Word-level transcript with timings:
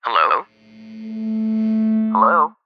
Hello? 0.00 0.48
Hello? 2.16 2.56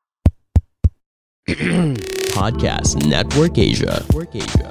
Podcast 2.31 2.95
Network 3.11 3.59
Asia. 3.59 4.07
Network 4.07 4.39
Asia. 4.39 4.71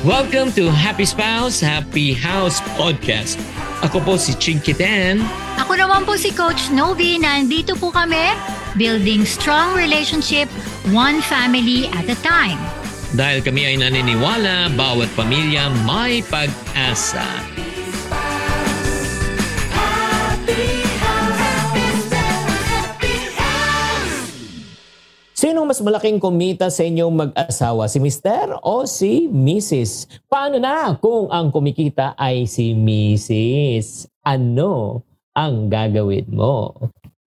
Welcome 0.00 0.48
to 0.56 0.72
Happy 0.72 1.04
Spouse, 1.04 1.60
Happy 1.60 2.16
House 2.16 2.64
Podcast. 2.80 3.36
Ako 3.84 4.00
po 4.00 4.16
si 4.16 4.32
Chinky 4.40 4.72
Tan. 4.72 5.20
Ako 5.60 5.76
naman 5.76 6.08
po 6.08 6.16
si 6.16 6.32
Coach 6.32 6.72
Novi. 6.72 7.20
Nandito 7.20 7.76
po 7.76 7.92
kami, 7.92 8.32
building 8.80 9.28
strong 9.28 9.76
relationship, 9.76 10.48
one 10.88 11.20
family 11.20 11.84
at 11.92 12.08
a 12.08 12.16
time. 12.24 12.81
Dahil 13.12 13.44
kami 13.44 13.68
ay 13.68 13.76
naniniwala, 13.76 14.72
bawat 14.72 15.12
pamilya 15.12 15.68
may 15.84 16.24
pag-asa. 16.32 17.28
Sinong 25.36 25.68
mas 25.68 25.82
malaking 25.84 26.16
kumita 26.16 26.72
sa 26.72 26.88
inyong 26.88 27.12
mag-asawa? 27.12 27.84
Si 27.84 28.00
Mr. 28.00 28.62
o 28.64 28.88
si 28.88 29.28
Mrs.? 29.28 30.08
Paano 30.24 30.56
na 30.56 30.96
kung 30.96 31.28
ang 31.28 31.52
kumikita 31.52 32.16
ay 32.16 32.48
si 32.48 32.72
Mrs.? 32.72 34.08
Ano 34.24 35.04
ang 35.36 35.68
gagawin 35.68 36.32
mo? 36.32 36.72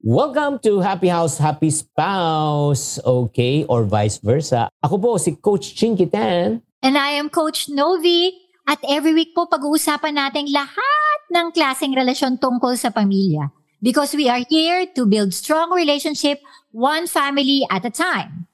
Welcome 0.05 0.61
to 0.61 0.85
Happy 0.85 1.09
House, 1.09 1.41
Happy 1.41 1.73
Spouse. 1.73 3.01
Okay? 3.01 3.65
Or 3.65 3.89
vice 3.89 4.21
versa. 4.21 4.69
Ako 4.85 5.01
po 5.01 5.17
si 5.17 5.33
Coach 5.33 5.73
Chinky 5.73 6.05
Tan. 6.05 6.61
And 6.85 6.93
I 6.93 7.17
am 7.17 7.25
Coach 7.33 7.73
Novi. 7.73 8.29
At 8.69 8.77
every 8.85 9.17
week 9.17 9.33
po 9.33 9.49
pag-uusapan 9.49 10.13
natin 10.13 10.45
lahat 10.53 11.19
ng 11.33 11.49
klaseng 11.49 11.97
relasyon 11.97 12.37
tungkol 12.37 12.77
sa 12.77 12.93
pamilya. 12.93 13.49
Because 13.81 14.13
we 14.13 14.29
are 14.29 14.45
here 14.45 14.85
to 14.93 15.09
build 15.09 15.33
strong 15.33 15.73
relationship, 15.73 16.37
one 16.69 17.09
family 17.09 17.65
at 17.73 17.81
a 17.81 17.89
time. 17.89 18.45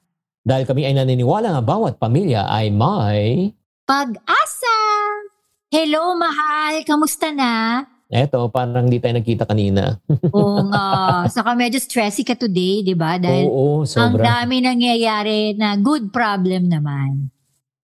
Dahil 0.47 0.63
kami 0.63 0.87
ay 0.87 0.95
naniniwala 0.95 1.51
nga 1.51 1.63
bawat 1.67 1.99
pamilya 1.99 2.47
ay 2.47 2.71
may... 2.71 3.51
Pag-asa! 3.83 4.79
Hello, 5.67 6.15
mahal! 6.15 6.79
Kamusta 6.87 7.35
na? 7.35 7.83
Eto, 8.11 8.51
parang 8.51 8.91
di 8.91 8.99
tayo 8.99 9.15
nagkita 9.15 9.47
kanina. 9.47 9.95
Oo 10.35 10.67
nga. 10.67 11.23
Saka 11.31 11.55
medyo 11.55 11.79
stressy 11.79 12.27
ka 12.27 12.35
today, 12.35 12.83
di 12.83 12.91
ba? 12.91 13.15
Dahil 13.15 13.47
Oo, 13.47 13.87
ang 13.87 13.87
sobra. 13.87 14.43
dami 14.43 14.59
nangyayari 14.59 15.55
na 15.55 15.79
good 15.79 16.11
problem 16.11 16.67
naman. 16.67 17.31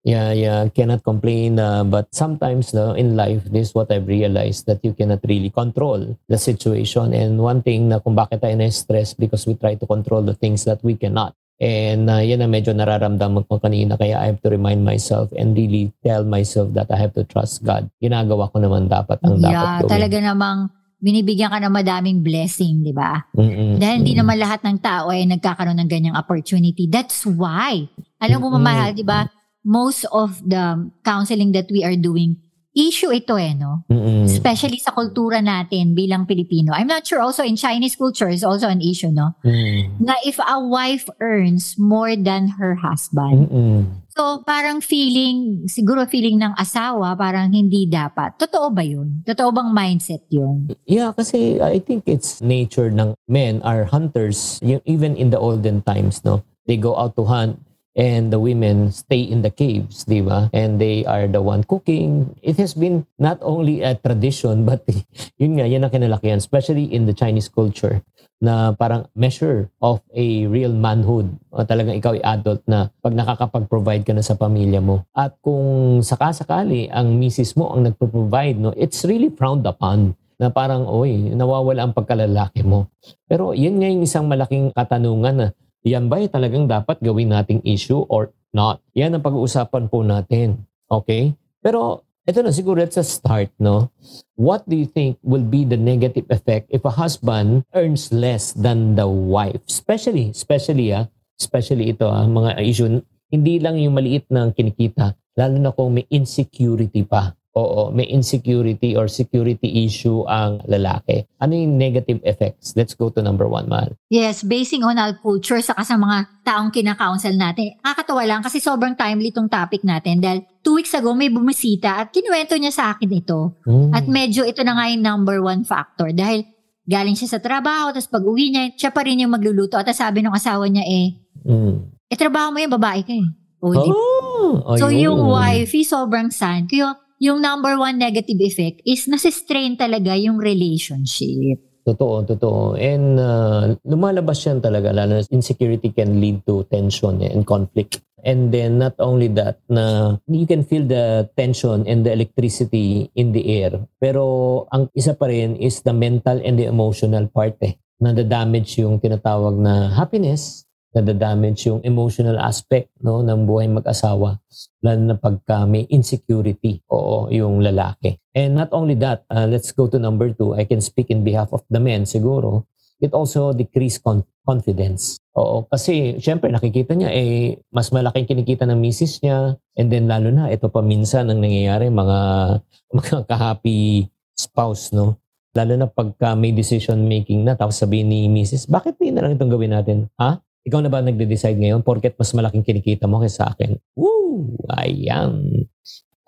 Yeah, 0.04 0.32
yeah, 0.36 0.68
cannot 0.76 1.08
complain. 1.08 1.56
Uh, 1.60 1.88
but 1.88 2.12
sometimes 2.12 2.76
no, 2.76 2.96
in 3.00 3.16
life, 3.16 3.48
this 3.48 3.72
is 3.72 3.76
what 3.76 3.92
I've 3.92 4.08
realized 4.08 4.68
that 4.68 4.84
you 4.84 4.92
cannot 4.92 5.24
really 5.24 5.52
control 5.52 6.16
the 6.28 6.40
situation. 6.40 7.16
And 7.16 7.40
one 7.40 7.64
thing 7.64 7.88
na 7.88 8.00
kung 8.00 8.16
bakit 8.16 8.44
tayo 8.44 8.60
na-stress 8.60 9.16
because 9.16 9.48
we 9.48 9.56
try 9.56 9.76
to 9.76 9.88
control 9.88 10.24
the 10.24 10.36
things 10.36 10.64
that 10.68 10.84
we 10.84 11.00
cannot. 11.00 11.36
And 11.60 12.08
uh, 12.08 12.24
yan 12.24 12.40
ang 12.40 12.56
medyo 12.56 12.72
nararamdaman 12.72 13.44
ko 13.52 13.60
kanina. 13.60 14.00
Kaya 14.00 14.16
I 14.16 14.32
have 14.32 14.40
to 14.48 14.50
remind 14.50 14.88
myself 14.88 15.28
and 15.36 15.52
really 15.60 15.92
tell 16.08 16.24
myself 16.24 16.72
that 16.80 16.88
I 16.88 16.96
have 16.96 17.12
to 17.20 17.28
trust 17.28 17.68
God. 17.68 17.92
Ginagawa 18.00 18.48
ko 18.48 18.64
naman 18.64 18.88
dapat 18.88 19.20
ang 19.28 19.44
dapat 19.44 19.52
yeah, 19.52 19.84
gawin. 19.84 19.92
talaga 19.92 20.18
namang 20.24 20.72
binibigyan 21.04 21.52
ka 21.52 21.60
ng 21.60 21.76
madaming 21.76 22.20
blessing, 22.24 22.84
di 22.84 22.96
ba? 22.96 23.24
Mm-mm, 23.36 23.80
Dahil 23.80 24.04
hindi 24.04 24.16
naman 24.16 24.40
lahat 24.40 24.64
ng 24.64 24.80
tao 24.80 25.12
ay 25.12 25.28
nagkakaroon 25.28 25.80
ng 25.80 25.90
ganyang 25.92 26.16
opportunity. 26.16 26.88
That's 26.88 27.24
why. 27.28 27.88
Alam 28.20 28.40
mo, 28.44 28.48
Mm-mm. 28.52 28.64
mamahal, 28.64 28.96
di 28.96 29.04
ba? 29.04 29.28
Most 29.64 30.08
of 30.16 30.40
the 30.44 30.92
counseling 31.04 31.52
that 31.56 31.68
we 31.72 31.84
are 31.84 31.96
doing, 31.96 32.40
issue 32.76 33.10
ito 33.12 33.36
eh, 33.36 33.54
no? 33.58 33.86
Mm-mm. 33.90 34.26
Especially 34.30 34.78
sa 34.78 34.94
kultura 34.94 35.42
natin 35.42 35.98
bilang 35.98 36.30
Pilipino. 36.30 36.74
I'm 36.74 36.88
not 36.88 37.06
sure 37.06 37.20
also 37.20 37.42
in 37.42 37.58
Chinese 37.58 37.96
culture 37.96 38.30
is 38.30 38.46
also 38.46 38.70
an 38.70 38.82
issue, 38.82 39.10
no? 39.10 39.34
Mm. 39.42 40.00
Na 40.02 40.14
if 40.26 40.38
a 40.38 40.60
wife 40.62 41.10
earns 41.20 41.76
more 41.78 42.16
than 42.16 42.60
her 42.62 42.78
husband, 42.78 43.50
Mm-mm. 43.50 43.82
So, 44.20 44.44
parang 44.44 44.84
feeling, 44.84 45.64
siguro 45.72 46.04
feeling 46.04 46.44
ng 46.44 46.52
asawa, 46.60 47.16
parang 47.16 47.56
hindi 47.56 47.88
dapat. 47.88 48.36
Totoo 48.36 48.68
ba 48.68 48.84
yun? 48.84 49.24
Totoo 49.24 49.48
bang 49.56 49.72
mindset 49.72 50.28
yun? 50.28 50.68
Yeah, 50.84 51.16
kasi 51.16 51.64
I 51.64 51.80
think 51.80 52.04
it's 52.04 52.44
nature 52.44 52.92
ng 52.92 53.16
men 53.32 53.64
are 53.64 53.88
hunters. 53.88 54.60
Even 54.60 55.16
in 55.16 55.32
the 55.32 55.40
olden 55.40 55.80
times, 55.88 56.20
no? 56.28 56.44
They 56.68 56.76
go 56.76 57.00
out 57.00 57.16
to 57.16 57.24
hunt 57.24 57.64
and 58.00 58.32
the 58.32 58.40
women 58.40 58.96
stay 58.96 59.20
in 59.20 59.44
the 59.44 59.52
caves, 59.52 60.08
di 60.08 60.24
ba? 60.24 60.48
And 60.56 60.80
they 60.80 61.04
are 61.04 61.28
the 61.28 61.44
one 61.44 61.68
cooking. 61.68 62.32
It 62.40 62.56
has 62.64 62.72
been 62.72 63.04
not 63.20 63.44
only 63.44 63.84
a 63.84 64.00
tradition, 64.00 64.64
but 64.70 64.88
yun 65.36 65.60
nga, 65.60 65.68
yan 65.68 65.84
ang 65.84 65.92
kinalakihan, 65.92 66.40
especially 66.40 66.88
in 66.88 67.04
the 67.04 67.14
Chinese 67.14 67.52
culture 67.52 68.00
na 68.40 68.72
parang 68.72 69.04
measure 69.20 69.68
of 69.84 70.00
a 70.16 70.48
real 70.48 70.72
manhood 70.72 71.28
o 71.52 71.60
talagang 71.68 72.00
ikaw 72.00 72.16
ay 72.16 72.24
adult 72.24 72.64
na 72.64 72.88
pag 73.04 73.12
nakakapag-provide 73.12 74.08
ka 74.08 74.16
na 74.16 74.24
sa 74.24 74.40
pamilya 74.40 74.80
mo. 74.80 75.04
At 75.12 75.36
kung 75.44 76.00
sakasakali 76.00 76.88
ang 76.88 77.20
misis 77.20 77.60
mo 77.60 77.76
ang 77.76 77.84
nagpo-provide, 77.84 78.56
no, 78.56 78.72
it's 78.80 79.04
really 79.04 79.28
frowned 79.28 79.68
upon 79.68 80.16
na 80.40 80.48
parang, 80.48 80.88
oy, 80.88 81.36
nawawala 81.36 81.84
ang 81.84 81.92
pagkalalaki 81.92 82.64
mo. 82.64 82.88
Pero 83.28 83.52
yan 83.52 83.76
nga 83.76 83.92
yung 83.92 84.08
isang 84.08 84.24
malaking 84.24 84.72
katanungan 84.72 85.36
na 85.36 85.48
yan 85.84 86.12
ba 86.12 86.20
ay 86.20 86.28
talagang 86.28 86.68
dapat 86.68 87.00
gawin 87.00 87.32
nating 87.32 87.64
issue 87.64 88.04
or 88.12 88.36
not? 88.52 88.84
Yan 88.96 89.16
ang 89.16 89.24
pag-uusapan 89.24 89.88
po 89.88 90.04
natin. 90.04 90.68
Okay? 90.92 91.32
Pero 91.64 92.04
ito 92.30 92.46
na 92.46 92.54
siguro 92.54 92.78
it's 92.84 93.00
a 93.00 93.06
start, 93.06 93.50
no? 93.58 93.90
What 94.38 94.68
do 94.70 94.78
you 94.78 94.86
think 94.86 95.18
will 95.26 95.46
be 95.46 95.66
the 95.66 95.80
negative 95.80 96.30
effect 96.30 96.70
if 96.70 96.86
a 96.86 96.94
husband 96.94 97.66
earns 97.74 98.14
less 98.14 98.54
than 98.54 98.94
the 98.94 99.10
wife? 99.10 99.64
Especially, 99.66 100.30
especially 100.30 100.94
ah, 100.94 101.10
especially 101.40 101.90
ito 101.90 102.06
ah, 102.06 102.28
mga 102.30 102.62
issue, 102.62 103.02
hindi 103.34 103.58
lang 103.58 103.82
yung 103.82 103.98
maliit 103.98 104.30
na 104.30 104.52
kinikita, 104.54 105.18
lalo 105.40 105.56
na 105.58 105.74
kung 105.74 105.96
may 105.96 106.06
insecurity 106.12 107.02
pa. 107.02 107.34
Oo, 107.60 107.82
may 107.92 108.08
insecurity 108.08 108.96
or 108.96 109.12
security 109.12 109.84
issue 109.84 110.24
ang 110.26 110.64
lalaki. 110.64 111.28
Ano 111.44 111.52
yung 111.52 111.76
negative 111.76 112.24
effects? 112.24 112.72
Let's 112.80 112.96
go 112.96 113.12
to 113.12 113.20
number 113.20 113.52
one, 113.52 113.68
Mahal. 113.68 114.00
Yes, 114.08 114.48
basing 114.48 114.88
on 114.88 114.96
our 114.96 115.20
culture, 115.20 115.60
saka 115.60 115.84
sa 115.84 116.00
mga 116.00 116.40
taong 116.48 116.72
kinakounsel 116.72 117.36
natin. 117.36 117.76
Nakakatawa 117.84 118.24
lang 118.24 118.40
kasi 118.40 118.64
sobrang 118.64 118.96
timely 118.96 119.36
itong 119.36 119.52
topic 119.52 119.84
natin 119.84 120.24
dahil 120.24 120.40
two 120.64 120.80
weeks 120.80 120.96
ago 120.96 121.12
may 121.12 121.28
bumisita 121.28 122.00
at 122.00 122.16
kinuwento 122.16 122.56
niya 122.56 122.72
sa 122.72 122.96
akin 122.96 123.12
ito. 123.12 123.60
Mm. 123.68 123.92
At 123.92 124.08
medyo 124.08 124.48
ito 124.48 124.64
na 124.64 124.80
nga 124.80 124.88
yung 124.88 125.04
number 125.04 125.44
one 125.44 125.68
factor 125.68 126.16
dahil 126.16 126.48
galing 126.88 127.14
siya 127.14 127.38
sa 127.38 127.40
trabaho, 127.44 127.92
tapos 127.92 128.10
pag 128.10 128.24
uwi 128.24 128.50
niya, 128.50 128.64
siya 128.74 128.92
pa 128.96 129.04
rin 129.04 129.20
yung 129.20 129.36
magluluto. 129.36 129.76
At 129.78 129.92
sabi 129.92 130.24
ng 130.24 130.34
asawa 130.34 130.66
niya 130.66 130.88
eh, 130.88 131.08
Mm. 131.40 131.76
eh 132.08 132.18
trabaho 132.18 132.50
mo 132.50 132.58
yung 132.58 132.74
babae 132.74 133.02
ka 133.04 133.14
eh. 133.14 133.28
O, 133.60 133.76
di 133.76 133.92
Oh, 133.92 134.76
So 134.80 134.88
yung 134.88 135.28
wifey 135.30 135.84
sobrang 135.84 136.32
sad. 136.32 136.66
Kaya 136.66 136.96
yung 137.20 137.44
number 137.44 137.76
one 137.76 138.00
negative 138.00 138.40
effect 138.40 138.80
is 138.88 139.06
nasistrain 139.06 139.76
talaga 139.76 140.16
yung 140.16 140.40
relationship. 140.40 141.60
Totoo, 141.84 142.24
totoo. 142.24 142.80
And 142.80 143.20
uh, 143.20 143.76
lumalabas 143.84 144.46
yan 144.48 144.64
talaga, 144.64 144.96
lalo 144.96 145.20
na 145.20 145.26
insecurity 145.32 145.92
can 145.92 146.22
lead 146.24 146.46
to 146.48 146.64
tension 146.72 147.20
and 147.20 147.44
conflict. 147.44 148.00
And 148.24 148.52
then 148.52 148.84
not 148.84 149.00
only 149.00 149.32
that, 149.40 149.64
na 149.72 150.16
you 150.28 150.44
can 150.44 150.68
feel 150.68 150.84
the 150.84 151.32
tension 151.40 151.88
and 151.88 152.04
the 152.04 152.12
electricity 152.12 153.10
in 153.16 153.32
the 153.32 153.44
air. 153.64 153.80
Pero 153.98 154.68
ang 154.76 154.92
isa 154.92 155.16
pa 155.16 155.32
rin 155.32 155.56
is 155.56 155.82
the 155.82 155.96
mental 155.96 156.40
and 156.44 156.60
the 156.60 156.68
emotional 156.68 157.28
part 157.32 157.56
eh. 157.64 157.80
Nadadamage 158.00 158.80
yung 158.80 159.00
tinatawag 159.00 159.60
na 159.60 159.92
happiness, 159.92 160.69
nadadamage 160.94 161.70
yung 161.70 161.82
emotional 161.86 162.42
aspect 162.42 162.90
no, 163.02 163.22
ng 163.22 163.46
buhay 163.46 163.70
mag-asawa. 163.70 164.42
Lalo 164.82 165.02
na 165.06 165.16
pagka 165.18 165.70
may 165.70 165.86
insecurity, 165.90 166.82
oo, 166.90 167.30
yung 167.30 167.62
lalaki. 167.62 168.18
And 168.34 168.58
not 168.58 168.74
only 168.74 168.98
that, 168.98 169.26
uh, 169.30 169.46
let's 169.46 169.70
go 169.70 169.86
to 169.86 170.02
number 170.02 170.34
two. 170.34 170.58
I 170.58 170.66
can 170.66 170.82
speak 170.82 171.14
in 171.14 171.22
behalf 171.22 171.54
of 171.54 171.62
the 171.70 171.78
men 171.78 172.10
siguro. 172.10 172.66
It 173.00 173.16
also 173.16 173.54
decrease 173.56 174.02
con- 174.02 174.28
confidence. 174.44 175.22
Oo, 175.38 175.70
kasi 175.70 176.20
syempre 176.20 176.50
nakikita 176.52 176.98
niya 176.98 177.14
eh 177.14 177.56
mas 177.72 177.94
malaking 177.94 178.28
kinikita 178.28 178.68
ng 178.68 178.76
misis 178.76 179.22
niya 179.24 179.56
and 179.78 179.88
then 179.88 180.10
lalo 180.10 180.34
na 180.34 180.52
ito 180.52 180.68
pa 180.68 180.84
minsan 180.84 181.32
ang 181.32 181.40
nangyayari 181.40 181.88
mga 181.88 182.20
mga 182.98 183.16
kahappy 183.30 184.10
spouse 184.36 184.92
no. 184.92 185.22
Lalo 185.56 185.80
na 185.80 185.88
pagka 185.88 186.36
may 186.36 186.52
decision 186.52 187.08
making 187.08 187.46
na 187.46 187.56
tapos 187.56 187.80
sabihin 187.80 188.10
ni 188.10 188.28
misis, 188.28 188.68
bakit 188.68 189.00
hindi 189.00 189.16
na 189.16 189.26
lang 189.26 189.38
itong 189.38 189.54
gawin 189.54 189.74
natin? 189.74 189.98
Ha? 190.20 190.42
Ikaw 190.70 190.86
na 190.86 190.94
ba 190.94 191.02
nagde-decide 191.02 191.58
ngayon 191.58 191.82
porket 191.82 192.14
mas 192.14 192.30
malaking 192.38 192.62
kinikita 192.62 193.10
mo 193.10 193.18
kaysa 193.18 193.50
sa 193.50 193.58
akin? 193.58 193.74
Woo! 193.98 194.54
Ayan. 194.70 195.66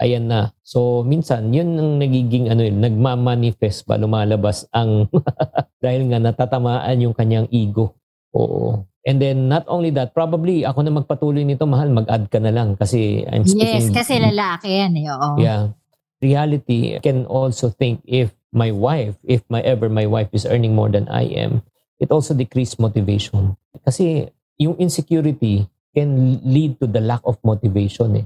Ayan 0.02 0.26
na. 0.26 0.50
So, 0.66 1.06
minsan, 1.06 1.54
yun 1.54 1.78
ang 1.78 2.02
nagiging, 2.02 2.50
ano 2.50 2.66
yun, 2.66 2.82
nagmamanifest 2.82 3.86
ba, 3.86 4.02
lumalabas 4.02 4.66
ang, 4.74 5.06
dahil 5.86 6.10
nga 6.10 6.18
natatamaan 6.18 7.06
yung 7.06 7.14
kanyang 7.14 7.46
ego. 7.54 7.94
Oo. 8.34 8.82
And 9.06 9.22
then 9.22 9.46
not 9.46 9.70
only 9.70 9.94
that, 9.94 10.18
probably 10.18 10.66
ako 10.66 10.82
na 10.82 10.94
magpatuloy 10.94 11.46
nito, 11.46 11.70
mahal, 11.70 11.94
mag-add 11.94 12.34
ka 12.34 12.42
na 12.42 12.50
lang 12.50 12.74
kasi 12.78 13.22
I'm 13.30 13.46
Yes, 13.46 13.54
speaking. 13.54 13.94
kasi 13.94 14.14
lalaki 14.18 14.70
yan 14.74 14.94
eh. 14.98 15.06
Oo. 15.14 15.30
Yeah. 15.38 15.74
Reality 16.22 16.98
I 16.98 17.02
can 17.02 17.26
also 17.26 17.74
think 17.74 18.02
if 18.06 18.30
my 18.54 18.70
wife, 18.70 19.18
if 19.26 19.42
my 19.50 19.58
ever 19.66 19.90
my 19.90 20.06
wife 20.06 20.30
is 20.38 20.46
earning 20.46 20.78
more 20.78 20.90
than 20.90 21.10
I 21.10 21.26
am, 21.34 21.66
it 22.02 22.10
also 22.10 22.34
decrease 22.34 22.82
motivation. 22.82 23.54
Kasi 23.86 24.26
yung 24.58 24.76
insecurity 24.82 25.70
can 25.94 26.42
lead 26.42 26.82
to 26.82 26.90
the 26.90 27.00
lack 27.00 27.22
of 27.24 27.38
motivation 27.46 28.26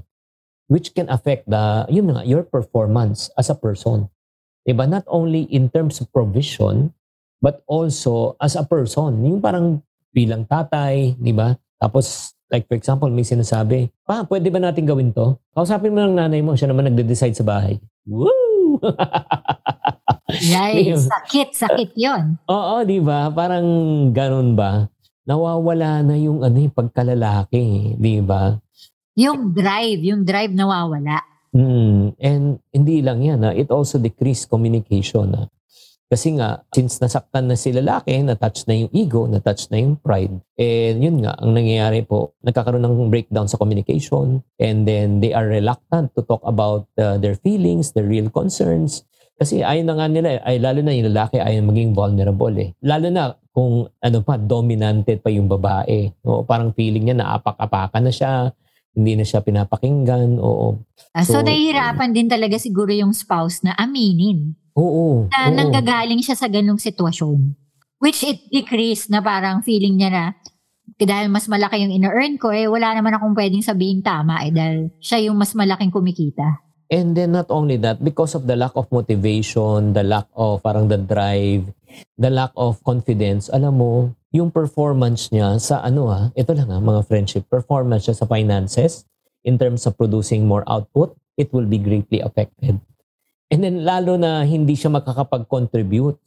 which 0.72 0.96
can 0.96 1.06
affect 1.12 1.44
the 1.44 1.84
yun 1.92 2.08
nga, 2.08 2.24
your 2.24 2.42
performance 2.42 3.28
as 3.36 3.52
a 3.52 3.56
person. 3.56 4.08
Diba? 4.66 4.88
Not 4.88 5.04
only 5.06 5.46
in 5.52 5.70
terms 5.70 6.00
of 6.00 6.10
provision, 6.10 6.90
but 7.38 7.62
also 7.70 8.34
as 8.42 8.56
a 8.56 8.64
person. 8.66 9.22
Yung 9.22 9.38
parang 9.38 9.84
bilang 10.10 10.48
tatay, 10.48 11.14
di 11.20 11.30
ba? 11.30 11.54
Tapos, 11.78 12.34
like 12.50 12.66
for 12.66 12.74
example, 12.74 13.06
may 13.12 13.22
sinasabi, 13.22 13.92
pa, 14.02 14.24
pwede 14.26 14.50
ba 14.50 14.58
natin 14.58 14.88
gawin 14.88 15.12
to? 15.12 15.38
Kausapin 15.54 15.92
mo 15.92 16.02
ng 16.02 16.16
nanay 16.16 16.40
mo, 16.42 16.56
siya 16.56 16.72
naman 16.72 16.90
nagde-decide 16.90 17.36
sa 17.36 17.46
bahay. 17.46 17.78
Woo! 18.08 18.45
Yay, 20.52 20.92
Yun. 20.92 21.00
sakit, 21.00 21.48
sakit 21.54 21.90
yon. 21.96 22.36
Oo, 22.50 22.82
di 22.82 22.98
ba? 23.00 23.30
Parang 23.30 23.66
ganun 24.10 24.58
ba? 24.58 24.90
Nawawala 25.26 26.02
na 26.06 26.14
yung 26.18 26.42
ano, 26.42 26.56
yung 26.58 26.74
pagkalalaki, 26.74 27.94
di 27.98 28.20
ba? 28.22 28.54
Yung 29.16 29.50
drive, 29.54 30.02
yung 30.04 30.22
drive 30.22 30.52
nawawala. 30.52 31.24
Mm, 31.56 32.12
and 32.20 32.44
hindi 32.68 33.00
lang 33.00 33.24
yan, 33.24 33.40
ha? 33.42 33.50
it 33.56 33.72
also 33.72 33.96
decrease 33.96 34.44
communication. 34.44 35.32
Ha? 35.32 35.42
Kasi 36.06 36.38
nga, 36.38 36.62
since 36.70 37.02
nasaktan 37.02 37.50
na 37.50 37.58
si 37.58 37.74
lalaki, 37.74 38.14
na-touch 38.22 38.70
na 38.70 38.78
yung 38.78 38.90
ego, 38.94 39.26
na-touch 39.26 39.66
na 39.74 39.82
yung 39.82 39.98
pride. 39.98 40.38
And 40.54 41.02
yun 41.02 41.18
nga, 41.26 41.34
ang 41.34 41.50
nangyayari 41.50 42.06
po, 42.06 42.38
nagkakaroon 42.46 42.86
ng 42.86 43.10
breakdown 43.10 43.50
sa 43.50 43.58
communication 43.58 44.38
and 44.62 44.86
then 44.86 45.18
they 45.18 45.34
are 45.34 45.50
reluctant 45.50 46.14
to 46.14 46.22
talk 46.22 46.46
about 46.46 46.86
uh, 47.02 47.18
their 47.18 47.34
feelings, 47.34 47.90
their 47.90 48.06
real 48.06 48.30
concerns. 48.30 49.02
Kasi 49.34 49.66
ayaw 49.66 49.82
na 49.82 49.94
nga 49.98 50.06
nila, 50.06 50.28
ay 50.46 50.62
lalo 50.62 50.78
na 50.80 50.94
yung 50.94 51.10
lalaki 51.10 51.42
ayaw 51.42 51.60
maging 51.66 51.90
vulnerable 51.90 52.54
eh. 52.54 52.70
Lalo 52.86 53.10
na 53.10 53.34
kung 53.50 53.90
ano 53.90 54.18
pa, 54.22 54.38
dominante 54.38 55.18
pa 55.18 55.26
yung 55.28 55.50
babae. 55.50 56.14
O, 56.22 56.46
parang 56.46 56.70
feeling 56.70 57.10
niya 57.10 57.18
na 57.18 57.34
apak-apakan 57.34 58.06
na 58.06 58.12
siya, 58.14 58.54
hindi 58.94 59.18
na 59.18 59.26
siya 59.26 59.42
pinapakinggan. 59.42 60.38
Oo. 60.38 60.78
Ah, 61.12 61.26
so, 61.26 61.42
So, 61.42 61.44
nahihirapan 61.44 62.14
din 62.14 62.30
talaga 62.30 62.56
siguro 62.62 62.94
yung 62.94 63.10
spouse 63.10 63.66
na 63.66 63.74
aminin 63.74 64.54
Oo. 64.76 65.26
na 65.32 65.48
oo. 65.48 65.56
nanggagaling 65.56 66.20
siya 66.20 66.36
sa 66.36 66.46
ganong 66.46 66.78
sitwasyon. 66.78 67.56
Which 67.96 68.20
it 68.28 68.44
decrease 68.52 69.08
na 69.08 69.24
parang 69.24 69.64
feeling 69.64 69.96
niya 69.96 70.10
na 70.12 70.24
dahil 70.96 71.32
mas 71.32 71.48
malaki 71.48 71.82
yung 71.82 71.92
ina-earn 71.92 72.36
ko, 72.36 72.52
eh 72.52 72.68
wala 72.68 72.92
naman 72.94 73.16
akong 73.16 73.34
pwedeng 73.34 73.64
sabihin 73.64 74.04
tama 74.04 74.44
eh 74.46 74.52
dahil 74.52 74.92
siya 75.00 75.28
yung 75.28 75.36
mas 75.36 75.56
malaking 75.56 75.90
kumikita. 75.90 76.60
And 76.86 77.18
then 77.18 77.34
not 77.34 77.50
only 77.50 77.74
that, 77.82 77.98
because 77.98 78.38
of 78.38 78.46
the 78.46 78.54
lack 78.54 78.70
of 78.78 78.86
motivation, 78.94 79.90
the 79.90 80.06
lack 80.06 80.30
of 80.38 80.62
parang 80.62 80.86
the 80.86 81.02
drive, 81.02 81.66
the 82.14 82.30
lack 82.30 82.54
of 82.54 82.78
confidence, 82.86 83.50
alam 83.50 83.82
mo, 83.82 84.14
yung 84.30 84.54
performance 84.54 85.34
niya 85.34 85.58
sa 85.58 85.82
ano 85.82 86.06
ah, 86.12 86.30
ito 86.38 86.54
lang 86.54 86.70
ah, 86.70 86.78
mga 86.78 87.02
friendship, 87.10 87.42
performance 87.50 88.06
niya 88.06 88.22
sa 88.22 88.28
finances, 88.30 89.02
in 89.42 89.58
terms 89.58 89.82
of 89.90 89.98
producing 89.98 90.46
more 90.46 90.62
output, 90.70 91.18
it 91.34 91.50
will 91.50 91.66
be 91.66 91.80
greatly 91.82 92.22
affected. 92.22 92.78
And 93.50 93.62
then 93.62 93.86
lalo 93.86 94.18
na 94.18 94.42
hindi 94.42 94.74
siya 94.74 94.90
makakapag-contribute 94.90 96.18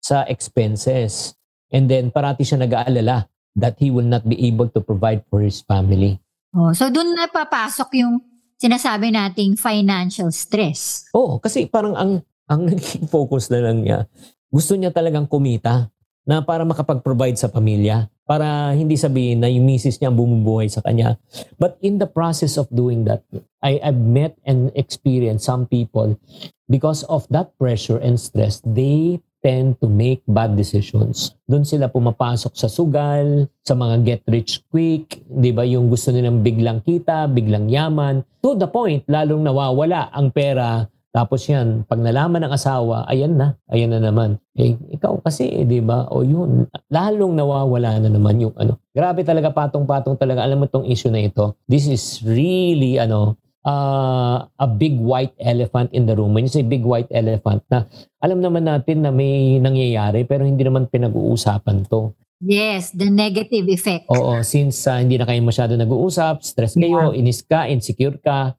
sa 0.00 0.28
expenses. 0.28 1.32
And 1.72 1.88
then 1.88 2.12
parati 2.12 2.44
siya 2.44 2.60
nag-aalala 2.60 3.26
that 3.56 3.80
he 3.80 3.88
will 3.88 4.06
not 4.06 4.28
be 4.28 4.36
able 4.44 4.68
to 4.70 4.84
provide 4.84 5.24
for 5.32 5.40
his 5.40 5.64
family. 5.64 6.20
Oh, 6.52 6.76
so 6.76 6.92
doon 6.92 7.16
na 7.16 7.26
papasok 7.26 7.88
yung 8.04 8.20
sinasabi 8.60 9.12
nating 9.12 9.56
financial 9.56 10.28
stress. 10.32 11.08
Oo, 11.16 11.40
kasi 11.40 11.68
parang 11.68 11.96
ang 11.96 12.20
ang 12.46 12.68
naging 12.68 13.08
focus 13.14 13.48
na 13.48 13.64
lang 13.64 13.82
niya, 13.82 14.04
gusto 14.52 14.76
niya 14.76 14.92
talagang 14.92 15.26
kumita 15.26 15.88
na 16.26 16.42
para 16.42 16.66
makapag-provide 16.66 17.38
sa 17.38 17.46
pamilya. 17.46 18.10
Para 18.26 18.74
hindi 18.74 18.98
sabihin 18.98 19.38
na 19.38 19.46
yung 19.46 19.62
misis 19.62 20.02
niya 20.02 20.10
ang 20.10 20.18
bumubuhay 20.18 20.66
sa 20.66 20.82
kanya. 20.82 21.14
But 21.62 21.78
in 21.78 22.02
the 22.02 22.10
process 22.10 22.58
of 22.58 22.66
doing 22.74 23.06
that, 23.06 23.22
I, 23.62 23.78
I've 23.78 24.02
met 24.02 24.34
and 24.42 24.74
experienced 24.74 25.46
some 25.46 25.70
people 25.70 26.18
because 26.66 27.06
of 27.06 27.30
that 27.30 27.54
pressure 27.54 28.02
and 28.02 28.18
stress, 28.18 28.58
they 28.66 29.22
tend 29.46 29.78
to 29.78 29.86
make 29.86 30.26
bad 30.26 30.58
decisions. 30.58 31.38
Doon 31.46 31.62
sila 31.62 31.86
pumapasok 31.86 32.58
sa 32.58 32.66
sugal, 32.66 33.46
sa 33.62 33.78
mga 33.78 33.94
get 34.02 34.22
rich 34.26 34.66
quick, 34.66 35.22
'di 35.22 35.54
ba? 35.54 35.62
Yung 35.62 35.86
gusto 35.86 36.10
nilang 36.10 36.42
biglang 36.42 36.82
kita, 36.82 37.30
biglang 37.30 37.70
yaman. 37.70 38.26
To 38.42 38.58
the 38.58 38.66
point, 38.66 39.06
lalong 39.06 39.46
nawawala 39.46 40.10
ang 40.10 40.34
pera. 40.34 40.90
Tapos 41.16 41.48
yan, 41.48 41.88
pag 41.88 41.96
nalaman 41.96 42.44
ng 42.44 42.52
asawa, 42.52 43.08
ayan 43.08 43.40
na, 43.40 43.56
ayan 43.72 43.88
na 43.88 44.04
naman. 44.04 44.36
Eh, 44.52 44.76
ikaw 44.92 45.16
kasi, 45.24 45.48
eh, 45.48 45.64
di 45.64 45.80
ba? 45.80 46.04
O 46.12 46.20
yun, 46.20 46.68
lalong 46.92 47.32
nawawala 47.32 47.96
na 48.04 48.12
naman 48.12 48.36
yung 48.36 48.52
ano. 48.60 48.76
Grabe 48.92 49.24
talaga, 49.24 49.48
patong-patong 49.48 50.20
talaga. 50.20 50.44
Alam 50.44 50.60
mo 50.60 50.66
tong 50.68 50.84
issue 50.84 51.08
na 51.08 51.24
ito. 51.24 51.56
This 51.64 51.88
is 51.88 52.20
really, 52.20 53.00
ano, 53.00 53.40
uh, 53.64 54.44
a 54.44 54.68
big 54.68 55.00
white 55.00 55.32
elephant 55.40 55.88
in 55.96 56.04
the 56.04 56.12
room. 56.12 56.36
When 56.36 56.44
you 56.44 56.52
say 56.52 56.60
big 56.60 56.84
white 56.84 57.08
elephant, 57.08 57.64
na 57.72 57.88
alam 58.20 58.44
naman 58.44 58.68
natin 58.68 59.00
na 59.00 59.08
may 59.08 59.56
nangyayari 59.56 60.28
pero 60.28 60.44
hindi 60.44 60.68
naman 60.68 60.84
pinag-uusapan 60.92 61.88
to. 61.88 62.12
Yes, 62.44 62.92
the 62.92 63.08
negative 63.08 63.64
effect. 63.72 64.04
Oo, 64.12 64.44
since 64.44 64.84
uh, 64.84 65.00
hindi 65.00 65.16
na 65.16 65.24
kayo 65.24 65.40
masyado 65.40 65.72
nag-uusap, 65.80 66.44
stress 66.44 66.76
kayo, 66.76 67.16
inis 67.16 67.40
ka, 67.40 67.64
insecure 67.72 68.20
ka, 68.20 68.52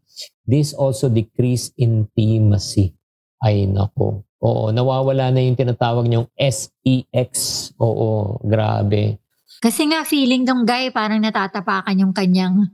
this 0.44 0.72
also 0.72 1.08
decrease 1.08 1.72
intimacy. 1.76 2.94
Ay 3.38 3.66
nako. 3.66 4.26
Oo, 4.38 4.70
nawawala 4.70 5.30
na 5.30 5.42
yung 5.42 5.58
tinatawag 5.58 6.06
niyong 6.06 6.30
SEX. 6.34 7.32
Oo, 7.76 8.38
grabe. 8.40 9.18
Kasi 9.58 9.90
nga 9.90 10.06
feeling 10.06 10.46
ng 10.46 10.62
guy 10.62 10.90
parang 10.90 11.18
natatapakan 11.18 11.98
yung 11.98 12.14
kanyang 12.14 12.70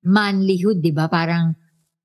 manlyhood, 0.00 0.78
'di 0.78 0.90
ba? 0.90 1.06
Parang 1.06 1.54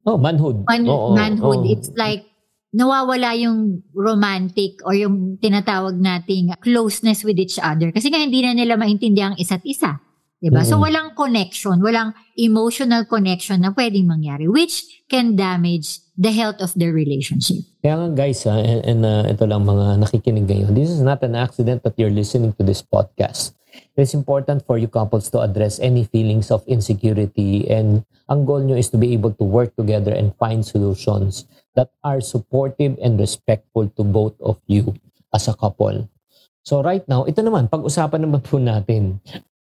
Oh, 0.05 0.17
manhood. 0.17 0.65
man- 0.65 0.85
Oo, 0.85 1.13
manhood. 1.13 1.65
oo. 1.65 1.69
It's 1.69 1.89
like 1.93 2.25
nawawala 2.69 3.33
yung 3.39 3.81
romantic 3.89 4.77
or 4.83 4.93
yung 4.93 5.39
tinatawag 5.39 5.95
nating 5.95 6.53
closeness 6.59 7.23
with 7.23 7.39
each 7.39 7.57
other. 7.57 7.89
Kasi 7.89 8.11
nga 8.11 8.19
hindi 8.19 8.43
na 8.43 8.53
nila 8.53 8.75
maintindihan 8.75 9.33
ang 9.33 9.39
isa't 9.39 9.65
isa. 9.65 9.97
'Di 10.45 10.53
ba? 10.53 10.61
So 10.61 10.77
walang 10.77 11.17
connection, 11.17 11.81
walang 11.81 12.13
emotional 12.37 13.09
connection 13.09 13.65
na 13.65 13.73
pwedeng 13.73 14.05
mangyari 14.05 14.45
which 14.45 14.85
can 15.09 15.33
damage 15.33 16.05
the 16.13 16.29
health 16.29 16.61
of 16.61 16.69
their 16.77 16.93
relationship. 16.93 17.65
Kaya 17.81 17.97
nga 17.97 18.09
guys, 18.13 18.45
ha, 18.45 18.53
and, 18.61 18.85
and 18.85 19.01
uh, 19.01 19.25
ito 19.25 19.49
lang 19.49 19.65
mga 19.65 20.05
nakikinig 20.05 20.45
ngayon, 20.45 20.77
this 20.77 20.93
is 20.93 21.01
not 21.01 21.25
an 21.25 21.33
accident 21.33 21.81
that 21.81 21.97
you're 21.97 22.13
listening 22.13 22.53
to 22.53 22.61
this 22.61 22.85
podcast. 22.85 23.57
It's 23.97 24.13
important 24.13 24.61
for 24.69 24.77
you 24.77 24.85
couples 24.85 25.33
to 25.33 25.41
address 25.41 25.81
any 25.81 26.05
feelings 26.05 26.53
of 26.53 26.61
insecurity 26.69 27.65
and 27.65 28.05
ang 28.29 28.45
goal 28.45 28.61
nyo 28.61 28.77
is 28.77 28.93
to 28.93 29.01
be 29.01 29.17
able 29.17 29.33
to 29.33 29.45
work 29.49 29.73
together 29.73 30.13
and 30.13 30.37
find 30.37 30.61
solutions 30.61 31.49
that 31.73 31.89
are 32.05 32.21
supportive 32.21 32.93
and 33.01 33.17
respectful 33.17 33.89
to 33.97 34.05
both 34.05 34.37
of 34.45 34.61
you 34.69 34.93
as 35.33 35.49
a 35.49 35.57
couple. 35.57 36.05
So 36.61 36.85
right 36.85 37.03
now, 37.09 37.25
ito 37.25 37.41
naman, 37.41 37.65
pag-usapan 37.65 38.29
naman 38.29 38.45
po 38.45 38.61
natin. 38.61 39.25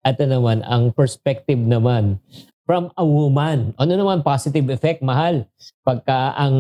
Ito 0.08 0.24
naman, 0.24 0.64
ang 0.64 0.96
perspective 0.96 1.60
naman 1.60 2.24
from 2.64 2.96
a 2.96 3.04
woman. 3.04 3.76
Ano 3.76 3.92
naman 4.00 4.24
positive 4.24 4.64
effect, 4.72 5.04
mahal? 5.04 5.44
Pagka 5.84 6.32
ang 6.40 6.56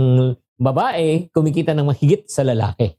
babae 0.59 1.31
kumikita 1.31 1.71
ng 1.71 1.87
mahigit 1.87 2.27
sa 2.27 2.43
lalaki. 2.43 2.91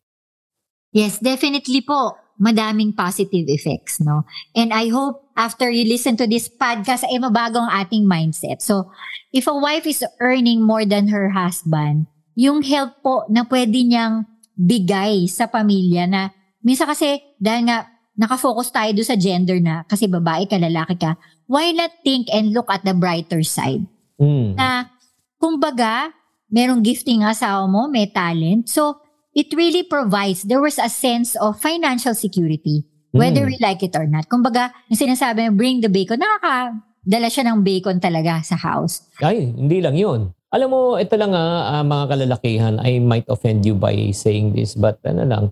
Yes, 0.97 1.21
definitely 1.21 1.85
po. 1.85 2.17
Madaming 2.39 2.95
positive 2.95 3.51
effects, 3.51 3.99
no? 3.99 4.23
And 4.55 4.71
I 4.71 4.89
hope 4.89 5.27
after 5.35 5.69
you 5.69 5.85
listen 5.85 6.15
to 6.23 6.31
this 6.31 6.47
podcast, 6.47 7.05
ay 7.05 7.19
mabago 7.19 7.61
ang 7.61 7.83
ating 7.83 8.07
mindset. 8.07 8.63
So, 8.63 8.95
if 9.35 9.51
a 9.51 9.59
wife 9.59 9.85
is 9.91 10.07
earning 10.23 10.63
more 10.63 10.87
than 10.87 11.11
her 11.11 11.35
husband, 11.35 12.07
yung 12.39 12.63
help 12.63 13.03
po 13.03 13.27
na 13.27 13.43
pwede 13.43 13.83
niyang 13.83 14.23
bigay 14.55 15.27
sa 15.27 15.51
pamilya 15.51 16.07
na 16.07 16.31
minsan 16.63 16.87
kasi 16.87 17.19
dahil 17.43 17.67
nga 17.67 17.98
nakafocus 18.19 18.75
tayo 18.75 18.91
doon 18.91 19.07
sa 19.07 19.15
gender 19.15 19.63
na 19.63 19.87
kasi 19.87 20.11
babae 20.11 20.51
ka, 20.51 20.59
lalaki 20.59 20.99
ka, 20.99 21.15
why 21.47 21.71
not 21.71 21.95
think 22.03 22.27
and 22.35 22.51
look 22.51 22.67
at 22.69 22.83
the 22.83 22.93
brighter 22.93 23.41
side? 23.47 23.87
Mm. 24.19 24.59
na 24.59 24.91
kumbaga, 25.39 26.11
merong 26.51 26.83
gifting 26.83 27.23
asawa 27.23 27.71
mo, 27.71 27.87
may 27.87 28.11
talent. 28.11 28.67
So, 28.67 28.99
it 29.31 29.47
really 29.55 29.87
provides, 29.87 30.43
there 30.43 30.59
was 30.59 30.75
a 30.83 30.91
sense 30.91 31.39
of 31.39 31.63
financial 31.63 32.19
security, 32.19 32.83
whether 33.15 33.47
Mm. 33.47 33.55
we 33.55 33.57
like 33.63 33.79
it 33.87 33.95
or 33.95 34.11
not. 34.11 34.27
Kumbaga, 34.27 34.75
yung 34.91 34.99
sinasabi, 34.99 35.55
bring 35.55 35.79
the 35.79 35.87
bacon, 35.87 36.19
nakakadala 36.19 37.31
siya 37.31 37.47
ng 37.47 37.63
bacon 37.63 38.03
talaga 38.03 38.43
sa 38.43 38.59
house. 38.59 39.07
Ay, 39.23 39.55
hindi 39.55 39.79
lang 39.79 39.95
yun. 39.95 40.35
Alam 40.51 40.69
mo, 40.75 40.81
ito 40.99 41.15
lang 41.15 41.31
ah, 41.37 41.79
ah, 41.79 41.85
mga 41.87 42.05
kalalakihan, 42.11 42.75
I 42.83 42.99
might 42.99 43.29
offend 43.31 43.63
you 43.63 43.79
by 43.79 43.95
saying 44.11 44.59
this, 44.59 44.75
but 44.75 44.99
ano 45.07 45.23
lang, 45.23 45.45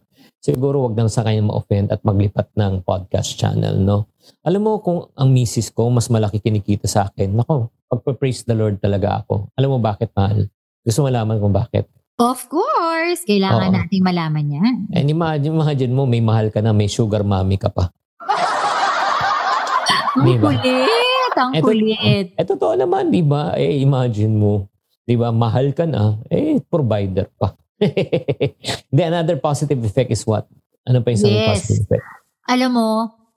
siguro 0.46 0.86
wag 0.86 0.94
nang 0.94 1.10
sa 1.10 1.26
kanya 1.26 1.42
ma-offend 1.42 1.90
at 1.90 2.06
maglipat 2.06 2.54
ng 2.54 2.86
podcast 2.86 3.34
channel, 3.34 3.82
no? 3.82 4.06
Alam 4.46 4.62
mo, 4.62 4.72
kung 4.78 5.10
ang 5.18 5.34
misis 5.34 5.74
ko, 5.74 5.90
mas 5.90 6.06
malaki 6.06 6.38
kinikita 6.38 6.86
sa 6.86 7.10
akin, 7.10 7.34
nako, 7.34 7.74
pagpa-praise 7.90 8.46
the 8.46 8.54
Lord 8.54 8.78
talaga 8.78 9.26
ako. 9.26 9.50
Alam 9.58 9.74
mo 9.74 9.78
bakit, 9.82 10.14
mahal? 10.14 10.46
Gusto 10.86 11.02
mo 11.02 11.10
malaman 11.10 11.42
kung 11.42 11.50
bakit? 11.50 11.90
Of 12.16 12.46
course, 12.46 13.26
kailangan 13.26 13.74
Oo. 13.74 13.76
nating 13.76 14.06
malaman 14.06 14.46
yan. 14.46 14.74
And 14.94 15.10
imagine, 15.10 15.50
imagine 15.50 15.90
mo, 15.90 16.06
may 16.06 16.22
mahal 16.22 16.54
ka 16.54 16.62
na, 16.62 16.70
may 16.70 16.86
sugar 16.86 17.26
mommy 17.26 17.58
ka 17.58 17.66
pa. 17.66 17.90
Ang 20.16 20.24
Di 20.24 20.34
ba? 20.40 20.48
kulit, 20.48 21.32
ang 21.36 21.52
Eto- 21.52 21.68
kulit. 21.68 22.26
Eh, 22.32 22.46
totoo 22.46 22.72
naman, 22.72 23.12
di 23.12 23.20
ba? 23.20 23.52
Eh, 23.52 23.84
imagine 23.84 24.32
mo, 24.32 24.64
di 25.04 25.12
ba, 25.12 25.28
mahal 25.28 25.76
ka 25.76 25.84
na, 25.84 26.16
eh, 26.32 26.56
provider 26.64 27.28
pa. 27.36 27.52
Then 28.96 29.12
another 29.12 29.36
positive 29.36 29.82
effect 29.84 30.10
is 30.10 30.26
what? 30.26 30.48
Ano 30.86 31.02
pa 31.02 31.12
yung 31.12 31.18
isang 31.20 31.32
Yes. 31.32 31.48
positive 31.66 31.82
effect? 31.86 32.04
Alam 32.46 32.70
mo, 32.78 32.88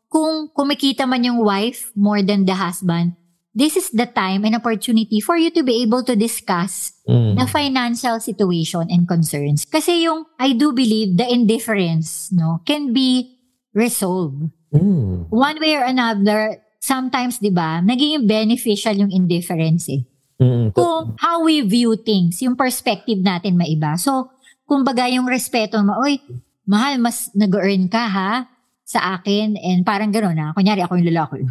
kung 0.08 0.50
kumikita 0.54 1.06
man 1.06 1.26
yung 1.26 1.42
wife 1.42 1.92
more 1.94 2.22
than 2.22 2.46
the 2.46 2.56
husband, 2.56 3.18
this 3.54 3.76
is 3.76 3.90
the 3.92 4.06
time 4.06 4.46
and 4.46 4.56
opportunity 4.56 5.20
for 5.20 5.36
you 5.36 5.50
to 5.52 5.62
be 5.66 5.82
able 5.82 6.06
to 6.06 6.16
discuss 6.16 6.94
Mm. 7.10 7.42
the 7.42 7.48
financial 7.50 8.22
situation 8.22 8.86
and 8.90 9.10
concerns. 9.10 9.66
Kasi 9.66 10.06
yung, 10.06 10.26
I 10.38 10.54
do 10.54 10.72
believe, 10.72 11.18
the 11.18 11.26
indifference, 11.26 12.30
no, 12.32 12.62
can 12.66 12.94
be 12.94 13.38
resolved. 13.74 14.50
Mm. 14.74 15.30
One 15.34 15.58
way 15.58 15.74
or 15.74 15.86
another, 15.86 16.62
sometimes, 16.78 17.42
di 17.42 17.50
ba, 17.50 17.82
naging 17.82 18.30
beneficial 18.30 18.94
yung 18.94 19.10
indifference 19.10 19.90
eh. 19.90 20.06
Mm. 20.40 20.72
To- 20.72 20.80
Kung 20.80 21.00
how 21.20 21.44
we 21.44 21.62
view 21.62 22.00
things, 22.00 22.40
yung 22.40 22.56
perspective 22.56 23.20
natin 23.20 23.60
maiba. 23.60 24.00
So, 24.00 24.32
kumbaga 24.64 25.06
yung 25.12 25.28
respeto 25.28 25.84
mo, 25.84 26.00
oy, 26.00 26.24
mahal, 26.64 26.98
mas 26.98 27.28
nag-earn 27.36 27.92
ka 27.92 28.08
ha 28.08 28.48
sa 28.88 29.20
akin 29.20 29.60
and 29.60 29.84
parang 29.84 30.10
gano'n 30.10 30.34
na. 30.34 30.48
Kunyari, 30.56 30.82
ako 30.82 30.98
yung 30.98 31.12
lalaki. 31.12 31.44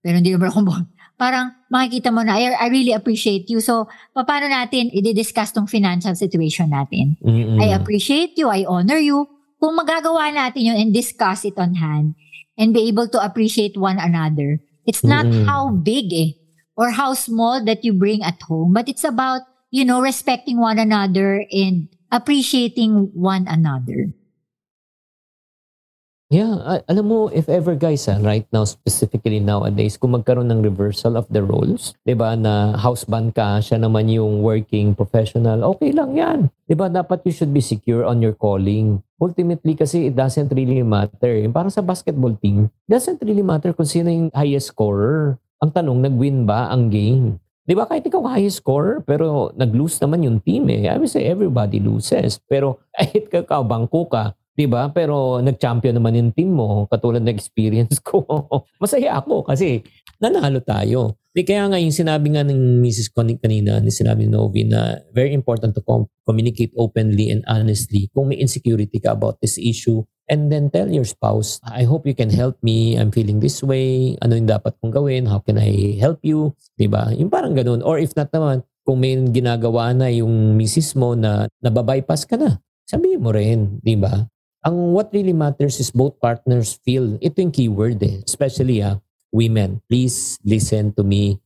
Pero 0.00 0.14
hindi 0.16 0.32
naman 0.32 0.48
ako 0.48 0.60
bon. 0.64 0.82
Parang 1.20 1.52
makikita 1.68 2.08
mo 2.08 2.24
na, 2.24 2.40
I, 2.40 2.56
I 2.56 2.66
really 2.72 2.96
appreciate 2.96 3.44
you. 3.52 3.60
So, 3.60 3.92
paano 4.16 4.48
natin 4.48 4.88
i-discuss 4.88 5.52
tong 5.52 5.68
financial 5.68 6.16
situation 6.16 6.72
natin? 6.72 7.20
Mm-mm. 7.20 7.60
I 7.60 7.76
appreciate 7.76 8.40
you, 8.40 8.48
I 8.48 8.64
honor 8.64 8.96
you. 8.96 9.28
Kung 9.60 9.76
magagawa 9.76 10.32
natin 10.32 10.72
yun 10.72 10.80
and 10.80 10.90
discuss 10.96 11.44
it 11.44 11.60
on 11.60 11.76
hand 11.76 12.16
and 12.56 12.72
be 12.72 12.88
able 12.88 13.04
to 13.12 13.20
appreciate 13.20 13.76
one 13.76 14.00
another, 14.00 14.64
it's 14.88 15.04
not 15.04 15.28
Mm-mm. 15.28 15.44
how 15.44 15.68
big 15.68 16.08
eh, 16.08 16.39
or 16.80 16.96
how 16.96 17.12
small 17.12 17.60
that 17.60 17.84
you 17.84 17.92
bring 17.92 18.24
at 18.24 18.40
home, 18.48 18.72
but 18.72 18.88
it's 18.88 19.04
about, 19.04 19.44
you 19.68 19.84
know, 19.84 20.00
respecting 20.00 20.56
one 20.56 20.80
another 20.80 21.44
and 21.52 21.92
appreciating 22.08 23.12
one 23.12 23.44
another. 23.44 24.16
Yeah, 26.30 26.62
a- 26.62 26.86
alam 26.86 27.10
mo, 27.10 27.26
if 27.34 27.50
ever 27.50 27.74
guys, 27.74 28.06
ah, 28.06 28.14
right 28.22 28.46
now, 28.54 28.62
specifically 28.62 29.42
nowadays, 29.42 29.98
kung 29.98 30.14
magkaroon 30.14 30.46
ng 30.46 30.62
reversal 30.62 31.18
of 31.18 31.26
the 31.26 31.42
roles, 31.42 31.98
di 32.06 32.14
ba, 32.14 32.38
na 32.38 32.78
houseband 32.78 33.34
ka, 33.34 33.58
siya 33.58 33.82
naman 33.82 34.06
yung 34.06 34.38
working 34.38 34.94
professional, 34.94 35.66
okay 35.74 35.90
lang 35.90 36.14
yan. 36.14 36.46
Di 36.70 36.78
ba, 36.78 36.86
dapat 36.86 37.26
you 37.26 37.34
should 37.34 37.50
be 37.50 37.58
secure 37.58 38.06
on 38.06 38.22
your 38.22 38.32
calling. 38.38 39.02
Ultimately, 39.18 39.74
kasi 39.74 40.06
it 40.06 40.14
doesn't 40.14 40.54
really 40.54 40.86
matter. 40.86 41.34
Parang 41.50 41.74
sa 41.74 41.82
basketball 41.82 42.38
team, 42.38 42.70
doesn't 42.86 43.18
really 43.26 43.42
matter 43.42 43.74
kung 43.74 43.90
sino 43.90 44.06
yung 44.06 44.30
highest 44.30 44.70
scorer. 44.70 45.34
Ang 45.60 45.76
tanong, 45.76 46.00
nag-win 46.00 46.48
ba 46.48 46.72
ang 46.72 46.88
game? 46.88 47.36
Di 47.68 47.76
ba, 47.76 47.84
kahit 47.84 48.08
ikaw 48.08 48.24
highest 48.24 48.64
scorer, 48.64 49.04
pero 49.04 49.52
nag-lose 49.52 50.00
naman 50.00 50.24
yung 50.24 50.38
team 50.40 50.64
eh. 50.72 50.88
I 50.88 50.96
would 50.96 51.12
say 51.12 51.28
everybody 51.28 51.84
loses. 51.84 52.40
Pero 52.48 52.80
kahit 52.96 53.28
ka, 53.28 53.60
bangko 53.60 54.08
ka, 54.08 54.32
Di 54.60 54.68
ba? 54.68 54.92
Pero 54.92 55.40
nag-champion 55.40 55.96
naman 55.96 56.20
yung 56.20 56.32
team 56.36 56.52
mo, 56.52 56.84
katulad 56.84 57.24
ng 57.24 57.32
experience 57.32 57.96
ko. 57.96 58.20
Masaya 58.82 59.16
ako 59.16 59.48
kasi 59.48 59.80
nanalo 60.20 60.60
tayo. 60.60 61.16
Di 61.32 61.48
kaya 61.48 61.64
nga 61.70 61.80
yung 61.80 61.94
sinabi 61.94 62.36
nga 62.36 62.44
ng 62.44 62.82
Mrs. 62.84 63.08
Connie 63.08 63.40
kanina, 63.40 63.80
ni 63.80 63.88
sinabi 63.88 64.28
ni 64.28 64.36
Novi 64.36 64.68
na 64.68 65.00
very 65.16 65.32
important 65.32 65.72
to 65.72 65.80
com- 65.80 66.10
communicate 66.28 66.76
openly 66.76 67.32
and 67.32 67.40
honestly 67.48 68.12
kung 68.12 68.28
may 68.28 68.36
insecurity 68.36 69.00
ka 69.00 69.16
about 69.16 69.40
this 69.40 69.56
issue 69.56 70.04
and 70.30 70.48
then 70.48 70.70
tell 70.70 70.86
your 70.86 71.04
spouse, 71.04 71.58
I 71.66 71.82
hope 71.82 72.06
you 72.06 72.14
can 72.14 72.30
help 72.30 72.56
me. 72.62 72.94
I'm 72.94 73.10
feeling 73.10 73.42
this 73.42 73.60
way. 73.66 74.14
Ano 74.22 74.38
yung 74.38 74.46
dapat 74.46 74.78
kong 74.78 74.94
gawin? 74.94 75.26
How 75.26 75.42
can 75.42 75.58
I 75.58 75.98
help 75.98 76.22
you? 76.22 76.54
Di 76.78 76.86
ba? 76.86 77.10
Yung 77.10 77.28
parang 77.28 77.52
ganun. 77.52 77.82
Or 77.82 77.98
if 77.98 78.14
not 78.14 78.30
naman, 78.30 78.62
kung 78.86 79.02
may 79.02 79.18
ginagawa 79.34 79.90
na 79.90 80.06
yung 80.08 80.54
misis 80.54 80.94
mo 80.94 81.18
na 81.18 81.50
nababypass 81.58 82.24
ka 82.24 82.38
na, 82.38 82.62
sabihin 82.86 83.20
mo 83.20 83.34
rin, 83.34 83.82
di 83.82 83.98
ba? 83.98 84.30
Ang 84.62 84.94
what 84.94 85.10
really 85.10 85.34
matters 85.34 85.82
is 85.82 85.90
both 85.90 86.14
partners 86.22 86.78
feel. 86.86 87.18
Ito 87.18 87.42
yung 87.42 87.52
keyword 87.52 87.98
eh. 88.06 88.22
Especially 88.22 88.80
ah, 88.86 89.02
women. 89.34 89.82
Please 89.90 90.38
listen 90.46 90.94
to 90.94 91.02
me 91.02 91.42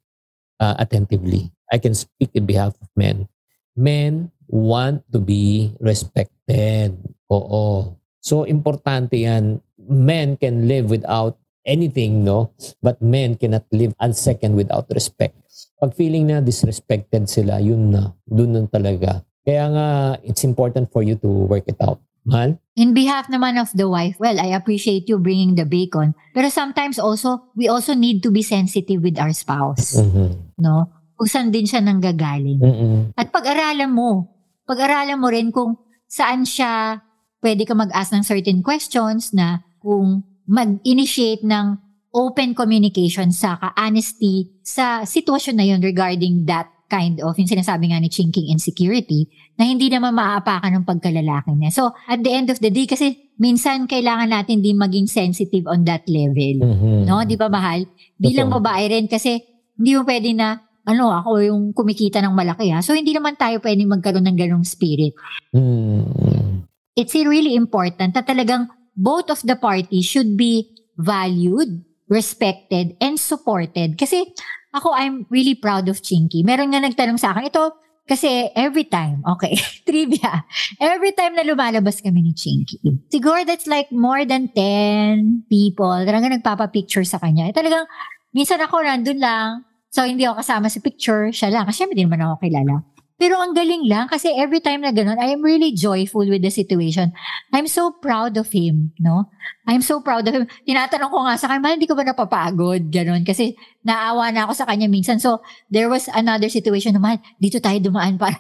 uh, 0.61 0.77
attentively. 0.77 1.49
I 1.73 1.81
can 1.81 1.97
speak 1.97 2.37
in 2.37 2.45
behalf 2.45 2.77
of 2.77 2.89
men. 2.93 3.33
Men 3.75 4.31
want 4.47 5.07
to 5.11 5.19
be 5.19 5.73
respected. 5.81 6.95
Oo. 7.33 7.97
So, 8.25 8.49
importante 8.49 9.21
yan. 9.21 9.61
Men 9.85 10.41
can 10.41 10.65
live 10.65 10.89
without 10.89 11.37
anything, 11.69 12.25
no? 12.25 12.57
But 12.81 13.05
men 13.05 13.37
cannot 13.37 13.69
live 13.69 13.93
unsecond 14.01 14.57
without 14.57 14.89
respect. 14.89 15.37
Pag 15.77 15.93
feeling 15.93 16.33
na 16.33 16.41
disrespected 16.41 17.29
sila, 17.29 17.61
yun 17.61 17.93
na. 17.93 18.17
Dun 18.25 18.57
nun 18.57 18.67
talaga. 18.73 19.21
Kaya 19.45 19.69
nga, 19.69 19.87
it's 20.25 20.41
important 20.41 20.89
for 20.89 21.05
you 21.05 21.21
to 21.21 21.29
work 21.29 21.69
it 21.69 21.77
out. 21.85 22.01
Mahal? 22.25 22.57
In 22.81 22.97
behalf 22.97 23.29
naman 23.29 23.61
of 23.61 23.69
the 23.77 23.85
wife, 23.85 24.17
well, 24.17 24.41
I 24.41 24.57
appreciate 24.57 25.05
you 25.05 25.21
bringing 25.21 25.61
the 25.61 25.69
bacon. 25.69 26.17
Pero 26.33 26.49
sometimes 26.49 26.97
also, 26.97 27.53
we 27.53 27.69
also 27.69 27.93
need 27.93 28.25
to 28.25 28.33
be 28.33 28.41
sensitive 28.41 29.05
with 29.05 29.21
our 29.21 29.37
spouse. 29.37 30.01
Mhm. 30.01 30.57
No? 30.57 30.89
Kung 31.21 31.29
saan 31.29 31.53
din 31.53 31.69
siya 31.69 31.85
nanggagaling. 31.85 32.59
Mm-mm. 32.59 32.97
At 33.21 33.29
pag-aralan 33.29 33.93
mo, 33.93 34.33
pag-aralan 34.65 35.21
mo 35.21 35.29
rin 35.29 35.53
kung 35.53 35.77
saan 36.09 36.49
siya 36.49 37.05
pwede 37.45 37.69
ka 37.69 37.77
mag-ask 37.77 38.17
ng 38.17 38.25
certain 38.25 38.65
questions 38.65 39.37
na 39.37 39.61
kung 39.85 40.25
mag-initiate 40.49 41.45
ng 41.45 41.77
open 42.17 42.57
communication 42.57 43.29
sa 43.29 43.61
ka-honesty 43.61 44.49
sa 44.65 45.05
sitwasyon 45.05 45.57
na 45.61 45.67
yun 45.69 45.85
regarding 45.85 46.49
that 46.49 46.73
kind 46.89 47.21
of, 47.21 47.37
yung 47.37 47.51
sinasabi 47.51 47.91
nga 47.91 48.01
ni 48.01 48.09
chinking 48.09 48.49
insecurity, 48.49 49.29
na 49.59 49.67
hindi 49.67 49.91
naman 49.91 50.15
maaapakan 50.15 50.79
ng 50.79 50.85
pagkalalaki 50.87 51.53
niya. 51.59 51.71
So, 51.75 51.91
at 52.07 52.23
the 52.23 52.31
end 52.31 52.49
of 52.55 52.63
the 52.63 52.71
day, 52.71 52.87
kasi 52.87 53.35
minsan 53.37 53.91
kailangan 53.91 54.31
natin 54.31 54.63
din 54.63 54.79
maging 54.79 55.11
sensitive 55.11 55.67
on 55.67 55.83
that 55.85 56.07
level. 56.07 56.65
Mhm. 56.65 57.09
No? 57.09 57.23
Di 57.27 57.35
ba, 57.35 57.51
mahal? 57.51 57.85
Bilang 58.15 58.51
babae 58.51 58.95
rin 58.95 59.07
kasi 59.11 59.43
hindi 59.75 59.99
mo 59.99 60.07
pwede 60.07 60.31
na 60.39 60.61
ano, 60.85 61.11
ako 61.11 61.41
yung 61.41 61.63
kumikita 61.73 62.21
ng 62.21 62.37
malaki 62.37 62.69
ha. 62.71 62.85
So, 62.85 62.93
hindi 62.93 63.17
naman 63.17 63.41
tayo 63.41 63.59
pwede 63.59 63.83
magkaroon 63.89 64.29
ng 64.29 64.39
ganong 64.39 64.67
spirit. 64.69 65.17
Mm. 65.57 66.69
It's 66.95 67.15
really 67.15 67.59
important 67.59 68.15
na 68.15 68.23
talagang 68.23 68.71
both 68.95 69.31
of 69.31 69.43
the 69.43 69.59
parties 69.59 70.07
should 70.07 70.39
be 70.39 70.71
valued, 70.95 71.83
respected, 72.07 72.95
and 73.03 73.19
supported. 73.19 73.99
Kasi 73.99 74.31
ako, 74.75 74.95
I'm 74.95 75.27
really 75.31 75.55
proud 75.55 75.91
of 75.91 76.03
Chinky. 76.03 76.43
Meron 76.47 76.75
nga 76.75 76.83
nagtanong 76.83 77.19
sa 77.19 77.35
akin, 77.35 77.51
ito, 77.51 77.75
kasi 78.05 78.53
every 78.53 78.85
time, 78.85 79.25
okay, 79.33 79.57
trivia, 79.87 80.45
every 80.79 81.15
time 81.17 81.35
na 81.39 81.47
lumalabas 81.47 82.03
kami 82.03 82.21
ni 82.21 82.33
Chinky, 82.35 82.79
siguro 83.09 83.43
that's 83.47 83.67
like 83.67 83.89
more 83.95 84.27
than 84.27 84.51
10 84.53 85.49
people, 85.49 85.95
talagang 86.05 86.35
nagpapapicture 86.35 87.07
sa 87.07 87.19
kanya. 87.19 87.49
Eh, 87.49 87.55
talagang, 87.55 87.87
minsan 88.35 88.61
ako 88.61 88.83
nandun 88.83 89.19
lang, 89.23 89.65
so 89.89 90.03
hindi 90.05 90.27
ako 90.27 90.43
kasama 90.43 90.67
sa 90.69 90.83
picture, 90.83 91.31
siya 91.31 91.55
lang, 91.55 91.65
kasi 91.65 91.83
syempre 91.83 91.97
di 91.97 92.05
naman 92.05 92.23
ako 92.23 92.45
kilala. 92.45 92.85
Pero 93.25 93.41
ang 93.41 93.57
galing 93.57 93.89
lang 93.89 94.05
kasi 94.05 94.29
every 94.37 94.61
time 94.61 94.85
na 94.85 94.93
ganun, 94.93 95.17
I 95.17 95.33
am 95.33 95.41
really 95.41 95.73
joyful 95.73 96.29
with 96.29 96.45
the 96.45 96.53
situation. 96.53 97.09
I'm 97.57 97.65
so 97.65 97.89
proud 97.89 98.37
of 98.37 98.53
him, 98.53 98.93
no? 99.01 99.33
I'm 99.65 99.81
so 99.81 100.05
proud 100.05 100.29
of 100.29 100.37
him. 100.37 100.45
Tinatanong 100.69 101.09
ko 101.09 101.25
nga 101.25 101.41
sa 101.41 101.49
kanya, 101.49 101.65
"Mahal, 101.65 101.77
hindi 101.81 101.89
ko 101.89 101.97
ba 101.97 102.05
napapagod? 102.05 102.93
Ganun. 102.93 103.25
Kasi 103.25 103.57
naawa 103.81 104.29
na 104.29 104.45
ako 104.45 104.53
sa 104.53 104.69
kanya 104.69 104.93
minsan. 104.93 105.17
So, 105.17 105.41
there 105.73 105.89
was 105.89 106.05
another 106.13 106.53
situation 106.53 106.93
naman, 106.93 107.17
dito 107.41 107.65
tayo 107.65 107.81
dumaan 107.81 108.21
para 108.21 108.37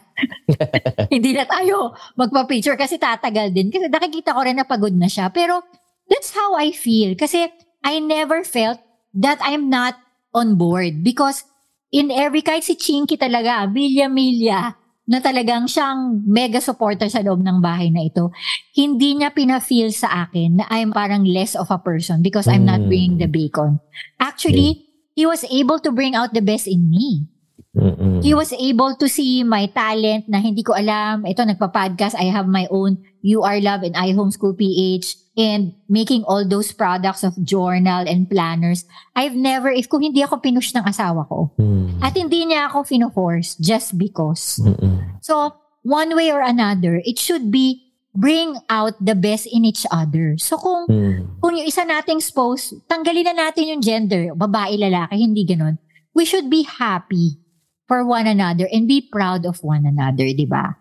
hindi 1.14 1.32
na 1.32 1.48
tayo 1.48 1.96
magpa-picture 2.20 2.76
kasi 2.76 3.00
tatagal 3.00 3.56
din. 3.56 3.72
Kasi 3.72 3.88
nakikita 3.88 4.36
ko 4.36 4.44
rin 4.44 4.60
na 4.60 4.68
pagod 4.68 4.92
na 4.92 5.08
siya. 5.08 5.32
Pero, 5.32 5.64
that's 6.12 6.36
how 6.36 6.60
I 6.60 6.76
feel. 6.76 7.16
Kasi, 7.16 7.48
I 7.80 8.04
never 8.04 8.44
felt 8.44 8.84
that 9.16 9.40
I'm 9.40 9.72
not 9.72 9.96
on 10.36 10.60
board. 10.60 11.00
Because, 11.00 11.48
in 11.94 12.10
every, 12.10 12.42
kahit 12.42 12.66
si 12.66 12.74
Chinky 12.74 13.14
talaga, 13.14 13.70
milya-milya, 13.70 14.74
na 15.04 15.20
talagang 15.20 15.68
siyang 15.68 16.24
mega 16.24 16.58
supporter 16.64 17.06
sa 17.12 17.20
loob 17.20 17.44
ng 17.44 17.60
bahay 17.60 17.92
na 17.92 18.08
ito, 18.08 18.32
hindi 18.72 19.14
niya 19.14 19.30
pina-feel 19.30 19.92
sa 19.92 20.26
akin 20.26 20.58
na 20.58 20.64
I'm 20.72 20.90
parang 20.90 21.28
less 21.28 21.52
of 21.54 21.68
a 21.68 21.78
person 21.78 22.24
because 22.24 22.48
I'm 22.48 22.64
not 22.64 22.82
Mm. 22.82 22.88
bringing 22.88 23.16
the 23.20 23.28
bacon. 23.28 23.84
Actually, 24.16 24.88
he 25.12 25.28
was 25.28 25.44
able 25.52 25.78
to 25.84 25.92
bring 25.92 26.16
out 26.16 26.32
the 26.32 26.40
best 26.40 26.66
in 26.66 26.88
me. 26.88 27.28
Mm-mm. 27.76 28.22
He 28.24 28.32
was 28.32 28.54
able 28.54 28.96
to 28.96 29.06
see 29.06 29.42
my 29.44 29.66
talent 29.66 30.30
na 30.30 30.38
hindi 30.40 30.62
ko 30.64 30.72
alam. 30.72 31.26
Ito, 31.26 31.42
nagpa-podcast. 31.42 32.16
I 32.16 32.30
have 32.32 32.46
my 32.48 32.64
own 32.70 33.02
You 33.20 33.44
Are 33.44 33.58
Love 33.60 33.82
and 33.84 33.98
I 33.98 34.14
Homeschool 34.14 34.56
PH 34.56 35.23
and 35.34 35.74
making 35.90 36.22
all 36.24 36.46
those 36.46 36.70
products 36.70 37.26
of 37.26 37.34
journal 37.42 38.06
and 38.06 38.30
planners. 38.30 38.86
I've 39.18 39.34
never, 39.34 39.70
if 39.70 39.90
kung 39.90 40.02
hindi 40.02 40.22
ako 40.22 40.38
pinush 40.38 40.70
ng 40.74 40.86
asawa 40.86 41.26
ko, 41.26 41.50
Mm. 41.58 41.98
at 42.02 42.14
hindi 42.14 42.46
niya 42.46 42.70
ako 42.70 42.86
fino-force 42.86 43.58
just 43.58 43.98
because. 43.98 44.62
Mm-mm. 44.62 45.18
So, 45.22 45.54
one 45.82 46.14
way 46.14 46.30
or 46.30 46.40
another, 46.40 47.02
it 47.02 47.18
should 47.18 47.50
be 47.50 47.82
bring 48.14 48.54
out 48.70 48.94
the 49.02 49.18
best 49.18 49.50
in 49.50 49.66
each 49.66 49.82
other. 49.90 50.38
So, 50.38 50.54
kung 50.54 50.86
Mm. 50.86 51.42
kung 51.42 51.58
yung 51.58 51.66
isa 51.66 51.82
nating 51.82 52.22
spouse, 52.22 52.70
tanggalin 52.86 53.26
na 53.26 53.50
natin 53.50 53.74
yung 53.74 53.82
gender, 53.82 54.30
babae, 54.38 54.78
lalaki, 54.78 55.18
hindi 55.18 55.42
ganun. 55.42 55.82
We 56.14 56.22
should 56.22 56.46
be 56.46 56.62
happy 56.62 57.42
for 57.90 58.06
one 58.06 58.30
another 58.30 58.70
and 58.70 58.86
be 58.86 59.02
proud 59.02 59.42
of 59.42 59.58
one 59.66 59.82
another, 59.82 60.30
di 60.30 60.46
ba? 60.46 60.78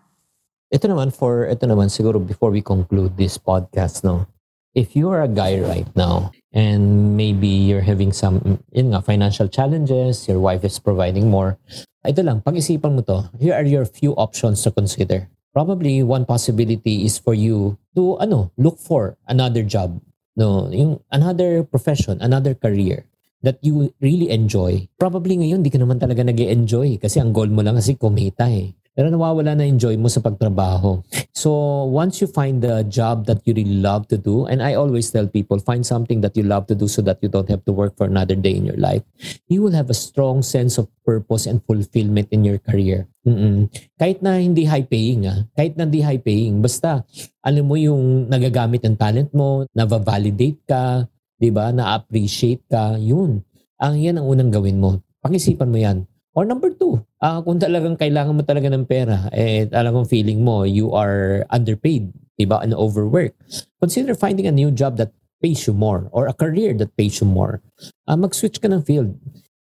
Ito 0.69 0.89
naman 0.89 1.13
for 1.13 1.45
ito 1.49 1.65
naman 1.65 1.89
siguro 1.89 2.17
before 2.17 2.49
we 2.49 2.61
conclude 2.61 3.13
this 3.17 3.37
podcast 3.37 4.01
no. 4.01 4.25
If 4.73 4.97
you 4.97 5.13
are 5.13 5.21
a 5.21 5.29
guy 5.29 5.61
right 5.61 5.85
now 5.93 6.33
and 6.49 7.13
maybe 7.13 7.45
you're 7.45 7.85
having 7.85 8.09
some 8.09 8.57
yun 8.73 8.89
nga, 8.89 9.05
financial 9.05 9.45
challenges, 9.45 10.25
your 10.25 10.41
wife 10.41 10.65
is 10.65 10.81
providing 10.81 11.29
more, 11.29 11.61
ito 12.01 12.25
lang, 12.25 12.41
pag-isipan 12.41 12.97
mo 12.97 13.05
to, 13.05 13.29
here 13.37 13.53
are 13.53 13.61
your 13.69 13.85
few 13.85 14.17
options 14.17 14.65
to 14.65 14.73
consider. 14.73 15.29
Probably 15.53 16.01
one 16.01 16.25
possibility 16.25 17.05
is 17.05 17.21
for 17.21 17.37
you 17.37 17.77
to 17.93 18.17
ano, 18.17 18.49
look 18.57 18.81
for 18.81 19.13
another 19.29 19.61
job, 19.61 20.01
no, 20.33 20.65
yung 20.73 21.05
another 21.13 21.61
profession, 21.61 22.17
another 22.17 22.57
career 22.57 23.05
that 23.45 23.61
you 23.61 23.93
really 24.01 24.33
enjoy. 24.33 24.89
Probably 24.97 25.37
ngayon, 25.37 25.61
di 25.61 25.69
ka 25.69 25.77
naman 25.77 26.01
talaga 26.01 26.25
nag 26.25 26.41
enjoy 26.41 26.97
kasi 26.97 27.21
ang 27.21 27.29
goal 27.29 27.53
mo 27.53 27.61
lang 27.61 27.77
kasi 27.77 27.93
kumita 27.93 28.49
eh. 28.49 28.73
Pero 28.93 29.09
nawawala 29.09 29.57
na 29.57 29.65
enjoy 29.65 29.97
mo 29.97 30.05
sa 30.05 30.21
pagtrabaho. 30.21 31.01
So, 31.33 31.49
once 31.89 32.21
you 32.21 32.29
find 32.29 32.61
the 32.61 32.85
job 32.85 33.25
that 33.25 33.41
you 33.41 33.57
really 33.57 33.81
love 33.81 34.05
to 34.13 34.21
do, 34.21 34.45
and 34.45 34.61
I 34.61 34.77
always 34.77 35.09
tell 35.09 35.25
people, 35.25 35.57
find 35.57 35.81
something 35.81 36.21
that 36.21 36.37
you 36.37 36.45
love 36.45 36.69
to 36.69 36.77
do 36.77 36.85
so 36.85 37.01
that 37.09 37.17
you 37.25 37.29
don't 37.29 37.49
have 37.49 37.65
to 37.65 37.73
work 37.73 37.97
for 37.97 38.05
another 38.05 38.37
day 38.37 38.53
in 38.53 38.69
your 38.69 38.77
life, 38.77 39.01
you 39.49 39.65
will 39.65 39.73
have 39.73 39.89
a 39.89 39.97
strong 39.97 40.45
sense 40.45 40.77
of 40.77 40.85
purpose 41.01 41.49
and 41.49 41.65
fulfillment 41.65 42.29
in 42.29 42.45
your 42.45 42.61
career. 42.61 43.09
Mm-mm. 43.25 43.65
Kahit 43.97 44.21
na 44.21 44.37
hindi 44.37 44.69
high 44.69 44.85
paying, 44.85 45.25
ah. 45.25 45.41
kahit 45.57 45.73
na 45.73 45.89
hindi 45.89 46.05
high 46.05 46.21
paying, 46.21 46.61
basta 46.61 47.01
alam 47.41 47.65
mo 47.65 47.73
yung 47.73 48.29
nagagamit 48.29 48.85
ng 48.85 48.93
talent 48.93 49.33
mo, 49.33 49.65
na-validate 49.73 50.61
ka, 50.69 51.09
'di 51.41 51.49
ba? 51.49 51.73
Na-appreciate 51.73 52.61
ka, 52.69 52.95
yun. 53.01 53.41
Ang 53.81 53.95
yan 53.97 54.21
ang 54.21 54.29
unang 54.29 54.53
gawin 54.53 54.77
mo. 54.77 55.01
Pag-isipan 55.23 55.71
mo 55.71 55.79
yan. 55.81 56.05
Or 56.33 56.49
number 56.49 56.73
two, 56.73 56.97
ah, 57.21 57.45
kung 57.45 57.61
talagang 57.61 57.93
kailangan 57.93 58.33
mo 58.33 58.41
talaga 58.41 58.65
ng 58.73 58.89
pera, 58.89 59.29
eh, 59.29 59.69
alam 59.69 59.93
kong 59.93 60.09
feeling 60.09 60.41
mo, 60.41 60.65
you 60.65 60.89
are 60.89 61.45
underpaid, 61.53 62.09
'di 62.41 62.49
ba? 62.49 62.57
And 62.65 62.73
overworked. 62.73 63.37
Consider 63.77 64.17
finding 64.17 64.49
a 64.49 64.55
new 64.55 64.73
job 64.73 64.97
that 64.97 65.13
pays 65.37 65.69
you 65.69 65.77
more 65.77 66.09
or 66.09 66.25
a 66.25 66.33
career 66.33 66.73
that 66.81 66.89
pays 66.97 67.21
you 67.21 67.29
more. 67.29 67.61
Ah, 68.09 68.17
mag-switch 68.17 68.57
ka 68.57 68.65
ng 68.65 68.81
field. 68.81 69.13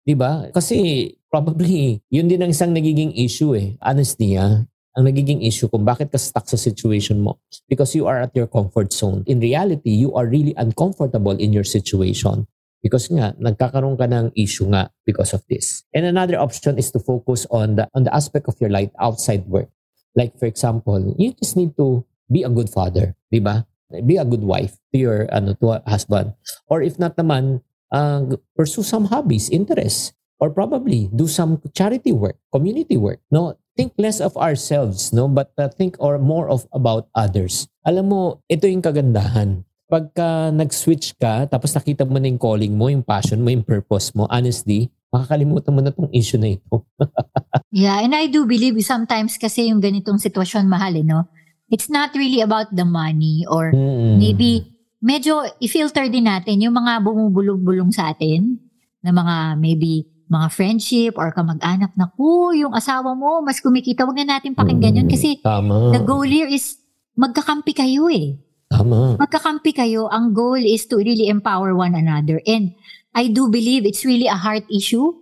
'Di 0.09 0.17
ba? 0.17 0.49
Kasi 0.49 1.12
probably, 1.29 2.00
yun 2.14 2.33
din 2.33 2.41
ang 2.41 2.57
isang 2.57 2.73
nagiging 2.73 3.12
issue 3.21 3.52
eh. 3.52 3.76
Honestly, 3.85 4.41
ah, 4.41 4.64
ang 4.97 5.05
nagiging 5.05 5.45
issue 5.45 5.69
kung 5.69 5.85
bakit 5.85 6.09
ka 6.09 6.17
stuck 6.17 6.49
sa 6.49 6.57
situation 6.57 7.21
mo 7.21 7.37
because 7.69 7.93
you 7.93 8.09
are 8.09 8.25
at 8.25 8.33
your 8.33 8.49
comfort 8.49 8.97
zone. 8.97 9.25
In 9.29 9.45
reality, 9.45 9.93
you 9.93 10.17
are 10.17 10.25
really 10.25 10.57
uncomfortable 10.57 11.37
in 11.37 11.52
your 11.52 11.69
situation 11.69 12.49
because 12.83 13.09
nga 13.09 13.33
nagkakaroon 13.39 13.97
ka 13.97 14.11
ng 14.11 14.35
issue 14.35 14.67
nga 14.69 14.91
because 15.07 15.33
of 15.33 15.41
this. 15.47 15.87
And 15.95 16.05
another 16.05 16.37
option 16.37 16.77
is 16.77 16.91
to 16.93 17.01
focus 17.01 17.47
on 17.49 17.79
the 17.79 17.87
on 17.95 18.05
the 18.05 18.12
aspect 18.12 18.51
of 18.51 18.59
your 18.59 18.69
life 18.69 18.91
outside 18.99 19.47
work. 19.47 19.71
Like 20.19 20.37
for 20.37 20.51
example, 20.51 20.99
you 21.17 21.33
just 21.39 21.57
need 21.57 21.79
to 21.79 22.05
be 22.29 22.43
a 22.43 22.53
good 22.53 22.69
father, 22.69 23.15
'di 23.31 23.41
ba? 23.41 23.65
Be 24.05 24.19
a 24.19 24.27
good 24.27 24.43
wife 24.43 24.77
to 24.93 24.97
your 24.99 25.31
ano 25.31 25.55
to 25.62 25.81
husband. 25.87 26.35
Or 26.67 26.83
if 26.83 26.99
not 26.99 27.15
naman, 27.15 27.62
uh, 27.95 28.37
pursue 28.57 28.83
some 28.83 29.09
hobbies, 29.12 29.49
interests, 29.53 30.17
or 30.43 30.51
probably 30.51 31.07
do 31.15 31.29
some 31.31 31.61
charity 31.77 32.11
work, 32.11 32.41
community 32.51 32.97
work. 32.97 33.21
No, 33.31 33.55
think 33.77 33.93
less 34.01 34.19
of 34.21 34.35
ourselves, 34.37 35.12
no, 35.12 35.29
but 35.29 35.53
uh, 35.57 35.69
think 35.69 35.97
or 36.01 36.19
more 36.19 36.49
of 36.49 36.67
about 36.73 37.09
others. 37.15 37.69
Alam 37.85 38.11
mo, 38.11 38.21
ito 38.49 38.67
yung 38.67 38.83
kagandahan. 38.83 39.64
Pagka 39.92 40.48
nag-switch 40.48 41.20
ka, 41.20 41.44
tapos 41.44 41.68
nakita 41.76 42.09
mo 42.09 42.16
na 42.16 42.24
yung 42.24 42.40
calling 42.40 42.72
mo, 42.72 42.88
yung 42.88 43.05
passion 43.05 43.44
mo, 43.44 43.52
yung 43.52 43.61
purpose 43.61 44.16
mo, 44.16 44.24
honestly, 44.33 44.88
makakalimutan 45.12 45.68
mo 45.68 45.85
na 45.85 45.92
tong 45.92 46.09
issue 46.16 46.40
na 46.40 46.57
ito. 46.57 46.81
Yeah, 47.68 48.00
and 48.00 48.12
I 48.16 48.28
do 48.28 48.44
believe 48.48 48.76
sometimes 48.85 49.37
kasi 49.37 49.68
yung 49.68 49.81
ganitong 49.81 50.16
sitwasyon 50.16 50.64
mahal, 50.68 50.92
eh, 50.96 51.05
no? 51.05 51.28
It's 51.68 51.88
not 51.88 52.12
really 52.12 52.40
about 52.40 52.72
the 52.72 52.85
money 52.85 53.44
or 53.48 53.72
Mm. 53.72 54.16
maybe 54.16 54.64
medyo 55.00 55.40
i-filter 55.57 56.09
din 56.09 56.24
natin 56.24 56.61
yung 56.61 56.72
mga 56.72 57.00
bumubulong-bulong 57.00 57.92
sa 57.92 58.12
atin 58.12 58.61
na 59.00 59.12
mga 59.12 59.57
maybe 59.57 60.05
mga 60.28 60.48
friendship 60.52 61.12
or 61.16 61.33
kamag-anak 61.33 61.92
na, 61.96 62.09
ko 62.12 62.52
yung 62.52 62.72
asawa 62.72 63.12
mo, 63.12 63.40
mas 63.40 63.61
kumikita, 63.61 64.05
wag 64.09 64.20
na 64.20 64.37
natin 64.37 64.52
pakinggan 64.52 65.00
yun 65.05 65.09
Mm. 65.09 65.12
kasi 65.12 65.40
Tama. 65.40 65.92
the 65.92 66.00
goal 66.00 66.24
here 66.24 66.48
is 66.48 66.76
magkakampi 67.12 67.72
kayo 67.72 68.09
eh. 68.09 68.37
Tama. 68.72 69.20
Magkakampi 69.20 69.76
kayo, 69.76 70.08
ang 70.08 70.32
goal 70.32 70.56
is 70.58 70.88
to 70.88 70.96
really 70.96 71.28
empower 71.28 71.76
one 71.76 71.92
another. 71.92 72.40
And 72.48 72.72
I 73.12 73.28
do 73.28 73.52
believe 73.52 73.85
it's 73.85 74.08
really 74.08 74.26
a 74.26 74.38
heart 74.40 74.64
issue. 74.72 75.12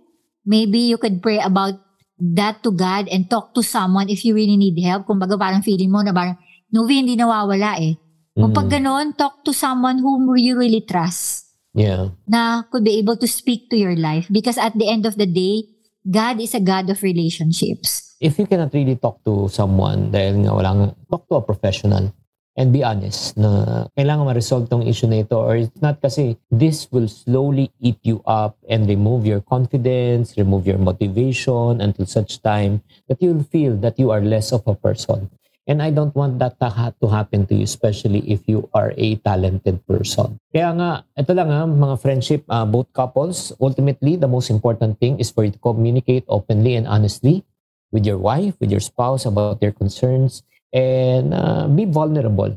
Maybe 0.47 0.87
you 0.87 0.95
could 0.95 1.19
pray 1.19 1.43
about 1.43 1.75
that 2.17 2.63
to 2.63 2.71
God 2.71 3.11
and 3.11 3.27
talk 3.27 3.51
to 3.53 3.61
someone 3.61 4.07
if 4.07 4.23
you 4.23 4.31
really 4.31 4.55
need 4.55 4.79
help. 4.79 5.05
Kung 5.05 5.19
baga 5.19 5.35
parang 5.35 5.61
feeling 5.61 5.91
mo 5.91 5.99
na 5.99 6.15
parang, 6.15 6.39
Novi, 6.71 7.03
hindi 7.03 7.19
nawawala 7.19 7.83
eh. 7.83 7.99
Kung 8.31 8.55
pag 8.55 8.71
Mm. 8.71 8.73
ganon, 8.79 9.07
talk 9.19 9.43
to 9.43 9.51
someone 9.51 9.99
whom 9.99 10.31
you 10.39 10.55
really 10.55 10.79
trust 10.87 11.51
Yeah. 11.75 12.15
na 12.31 12.63
could 12.71 12.87
be 12.87 12.95
able 12.95 13.19
to 13.19 13.27
speak 13.27 13.67
to 13.67 13.75
your 13.75 13.99
life. 13.99 14.31
Because 14.31 14.55
at 14.55 14.71
the 14.79 14.87
end 14.87 15.03
of 15.03 15.19
the 15.19 15.27
day, 15.27 15.67
God 16.07 16.39
is 16.39 16.55
a 16.55 16.63
God 16.63 16.87
of 16.87 17.03
relationships. 17.03 18.11
if 18.21 18.37
you 18.37 18.45
cannot 18.45 18.69
really 18.69 18.93
talk 18.95 19.17
to 19.25 19.49
someone 19.49 20.13
dahil 20.13 20.45
nga 20.45 20.53
walang 20.53 20.93
talk 21.09 21.25
to 21.25 21.41
a 21.41 21.43
professional 21.43 22.13
and 22.59 22.75
be 22.75 22.83
honest 22.83 23.39
na 23.39 23.83
kailangan 23.95 24.27
ma-resolve 24.27 24.67
tong 24.67 24.83
issue 24.83 25.07
na 25.07 25.23
ito 25.23 25.39
or 25.39 25.55
it's 25.55 25.79
not 25.79 25.99
kasi 26.03 26.35
this 26.51 26.87
will 26.91 27.07
slowly 27.07 27.71
eat 27.79 27.97
you 28.03 28.19
up 28.27 28.59
and 28.67 28.91
remove 28.91 29.23
your 29.23 29.39
confidence, 29.39 30.35
remove 30.35 30.67
your 30.67 30.79
motivation 30.79 31.79
until 31.79 32.03
such 32.03 32.43
time 32.43 32.83
that 33.07 33.23
you'll 33.23 33.45
feel 33.47 33.79
that 33.79 33.95
you 33.95 34.11
are 34.11 34.19
less 34.19 34.51
of 34.51 34.65
a 34.67 34.75
person. 34.75 35.31
And 35.69 35.79
I 35.79 35.93
don't 35.93 36.11
want 36.17 36.41
that 36.41 36.59
to, 36.59 36.67
ha- 36.67 36.97
to 36.99 37.07
happen 37.07 37.45
to 37.47 37.55
you, 37.55 37.63
especially 37.63 38.25
if 38.27 38.43
you 38.49 38.67
are 38.73 38.91
a 38.97 39.15
talented 39.21 39.79
person. 39.85 40.41
Kaya 40.51 40.73
nga, 40.73 40.89
ito 41.15 41.31
lang 41.37 41.47
ha, 41.53 41.63
mga 41.69 41.95
friendship, 42.01 42.43
uh, 42.49 42.65
both 42.65 42.91
couples, 42.91 43.53
ultimately, 43.61 44.17
the 44.17 44.27
most 44.27 44.49
important 44.49 44.99
thing 44.99 45.21
is 45.21 45.29
for 45.29 45.45
you 45.45 45.53
to 45.53 45.61
communicate 45.61 46.25
openly 46.27 46.75
and 46.75 46.89
honestly 46.89 47.45
with 47.93 48.03
your 48.03 48.17
wife, 48.17 48.57
with 48.59 48.71
your 48.71 48.81
spouse 48.81 49.23
about 49.23 49.61
their 49.61 49.71
concerns, 49.71 50.43
and 50.73 51.35
uh, 51.35 51.67
be 51.67 51.85
vulnerable 51.85 52.51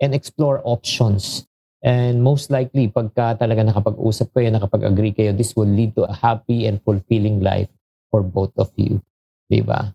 and 0.00 0.14
explore 0.14 0.60
options. 0.64 1.46
And 1.82 2.22
most 2.22 2.50
likely, 2.50 2.86
pagka 2.90 3.42
talaga 3.42 3.66
nakapag-usap 3.66 4.30
kayo, 4.30 4.54
nakapag-agree 4.54 5.14
kayo, 5.14 5.34
this 5.34 5.54
will 5.58 5.70
lead 5.70 5.94
to 5.98 6.06
a 6.06 6.14
happy 6.14 6.70
and 6.70 6.78
fulfilling 6.82 7.42
life 7.42 7.70
for 8.10 8.22
both 8.22 8.54
of 8.54 8.70
you. 8.78 9.02
Diba? 9.50 9.90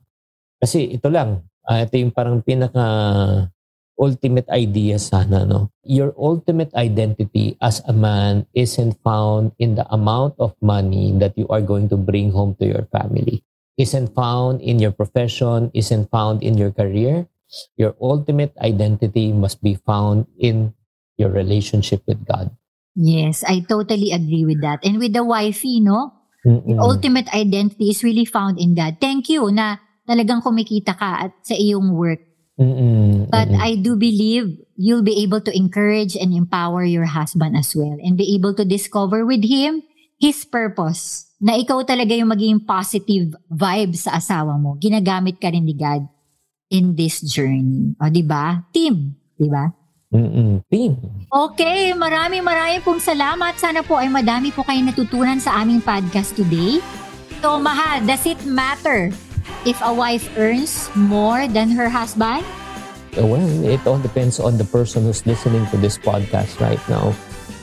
Kasi 0.59 0.99
ito 0.99 1.07
lang, 1.07 1.47
ah, 1.63 1.87
ito 1.87 1.95
yung 1.95 2.11
parang 2.11 2.43
pinaka 2.43 2.83
ultimate 3.97 4.45
idea 4.51 4.99
sana, 4.99 5.47
no? 5.47 5.71
Your 5.81 6.11
ultimate 6.19 6.69
identity 6.75 7.55
as 7.63 7.81
a 7.87 7.95
man 7.95 8.45
isn't 8.53 8.99
found 9.01 9.55
in 9.57 9.79
the 9.79 9.87
amount 9.89 10.35
of 10.37 10.53
money 10.59 11.15
that 11.17 11.33
you 11.39 11.47
are 11.47 11.63
going 11.63 11.89
to 11.89 11.97
bring 11.97 12.29
home 12.35 12.53
to 12.59 12.67
your 12.67 12.85
family 12.91 13.47
isn't 13.77 14.13
found 14.17 14.59
in 14.61 14.81
your 14.81 14.91
profession, 14.91 15.69
isn't 15.73 16.09
found 16.09 16.41
in 16.41 16.57
your 16.57 16.73
career. 16.73 17.29
Your 17.75 17.95
ultimate 18.01 18.53
identity 18.59 19.31
must 19.31 19.63
be 19.63 19.75
found 19.75 20.27
in 20.37 20.73
your 21.17 21.31
relationship 21.31 22.03
with 22.07 22.25
God. 22.27 22.51
Yes, 22.97 23.43
I 23.45 23.61
totally 23.61 24.11
agree 24.11 24.45
with 24.45 24.61
that. 24.61 24.81
And 24.83 24.97
with 24.97 25.13
the 25.13 25.23
wifey, 25.23 25.79
no? 25.79 26.13
Mm-mm. 26.45 26.79
Ultimate 26.79 27.29
identity 27.33 27.89
is 27.89 28.03
really 28.03 28.25
found 28.25 28.59
in 28.59 28.73
God. 28.73 28.97
Thank 28.99 29.29
you 29.29 29.51
na 29.51 29.77
talagang 30.07 30.41
kumikita 30.41 30.97
ka 30.97 31.29
at 31.29 31.33
sa 31.45 31.53
iyong 31.53 31.93
work. 31.93 32.21
Mm-mm. 32.57 33.29
But 33.29 33.53
Mm-mm. 33.53 33.61
I 33.61 33.77
do 33.77 33.93
believe 33.95 34.49
you'll 34.75 35.05
be 35.05 35.21
able 35.21 35.41
to 35.45 35.53
encourage 35.53 36.17
and 36.17 36.33
empower 36.33 36.81
your 36.83 37.05
husband 37.05 37.53
as 37.53 37.75
well 37.77 37.97
and 38.01 38.17
be 38.17 38.33
able 38.33 38.57
to 38.57 38.65
discover 38.65 39.25
with 39.25 39.45
him 39.45 39.85
his 40.17 40.41
purpose. 40.41 41.29
Na 41.37 41.53
ikaw 41.53 41.85
talaga 41.85 42.17
yung 42.17 42.33
maging 42.33 42.65
positive 42.65 43.37
vibe 43.45 43.93
sa 43.93 44.17
asawa 44.17 44.57
mo. 44.57 44.73
Ginagamit 44.81 45.37
ka 45.37 45.53
rin 45.53 45.69
ni 45.69 45.77
God 45.77 46.16
in 46.69 46.95
this 46.95 47.23
journey. 47.23 47.95
O, 47.99 48.09
di 48.11 48.23
ba? 48.23 48.63
Team. 48.71 49.15
Di 49.35 49.47
ba? 49.47 49.71
Mm-mm. 50.07 50.63
Team. 50.71 50.95
Okay, 51.27 51.91
maraming 51.91 52.43
maraming 52.43 52.79
pong 52.79 53.03
salamat. 53.03 53.59
Sana 53.59 53.83
po 53.83 53.99
ay 53.99 54.07
madami 54.07 54.55
po 54.55 54.63
kayong 54.63 54.87
natutunan 54.87 55.39
sa 55.39 55.59
aming 55.59 55.83
podcast 55.83 56.31
today. 56.35 56.79
So, 57.43 57.59
Maha, 57.59 57.99
does 58.07 58.23
it 58.23 58.39
matter 58.47 59.11
if 59.67 59.77
a 59.83 59.91
wife 59.91 60.31
earns 60.39 60.87
more 60.95 61.45
than 61.51 61.69
her 61.75 61.91
husband? 61.91 62.47
Well, 63.17 63.43
it 63.65 63.81
all 63.83 63.99
depends 63.99 64.39
on 64.39 64.55
the 64.55 64.67
person 64.67 65.09
who's 65.09 65.25
listening 65.25 65.65
to 65.73 65.77
this 65.77 65.97
podcast 65.97 66.61
right 66.63 66.81
now. 66.87 67.11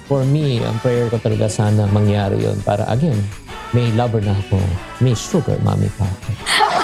For 0.04 0.20
me, 0.26 0.60
ang 0.60 0.76
prayer 0.84 1.08
ko 1.08 1.16
talaga 1.16 1.48
sana 1.48 1.88
mangyari 1.88 2.44
yon 2.44 2.60
para 2.60 2.84
again, 2.92 3.16
may 3.72 3.88
lover 3.96 4.20
na 4.20 4.36
ako. 4.36 4.60
May 5.00 5.16
sugar 5.16 5.56
mommy 5.64 5.88
pa 5.96 6.04
ako. 6.04 6.28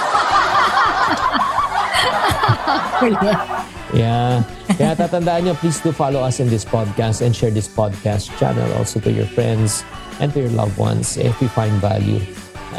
Yeah. 3.91 4.47
Kaya 4.79 4.95
tatandaan 4.95 5.51
nyo, 5.51 5.53
please 5.59 5.83
do 5.83 5.91
follow 5.91 6.23
us 6.23 6.39
in 6.39 6.47
this 6.47 6.63
podcast 6.63 7.19
and 7.19 7.35
share 7.35 7.51
this 7.51 7.67
podcast 7.67 8.31
channel 8.39 8.67
also 8.79 9.03
to 9.03 9.11
your 9.11 9.27
friends 9.35 9.83
and 10.23 10.31
to 10.31 10.47
your 10.47 10.53
loved 10.55 10.79
ones 10.79 11.19
if 11.19 11.35
you 11.43 11.51
find 11.51 11.75
value. 11.83 12.23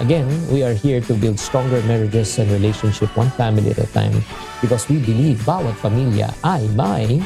Again, 0.00 0.24
we 0.48 0.64
are 0.64 0.72
here 0.72 1.04
to 1.04 1.12
build 1.12 1.36
stronger 1.36 1.84
marriages 1.84 2.40
and 2.40 2.48
relationship 2.48 3.12
one 3.12 3.28
family 3.36 3.76
at 3.76 3.78
a 3.78 3.88
time 3.92 4.24
because 4.64 4.88
we 4.88 4.96
believe 5.04 5.44
bawat 5.44 5.76
pamilya 5.84 6.32
ay 6.40 6.64
may 6.72 7.20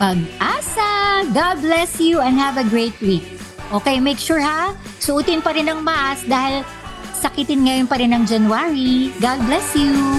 Pag-asa! 0.00 1.22
God 1.30 1.60
bless 1.62 2.00
you 2.00 2.24
and 2.24 2.34
have 2.34 2.58
a 2.58 2.66
great 2.66 2.96
week. 3.04 3.22
Okay, 3.70 4.00
make 4.00 4.18
sure 4.18 4.42
ha, 4.42 4.74
suotin 4.98 5.38
pa 5.38 5.54
rin 5.54 5.70
ang 5.70 5.86
mask 5.86 6.26
dahil 6.26 6.66
sakitin 7.14 7.68
ngayon 7.68 7.86
pa 7.86 8.00
rin 8.00 8.10
ng 8.16 8.24
January. 8.26 9.14
God 9.22 9.38
bless 9.46 9.76
you! 9.78 10.18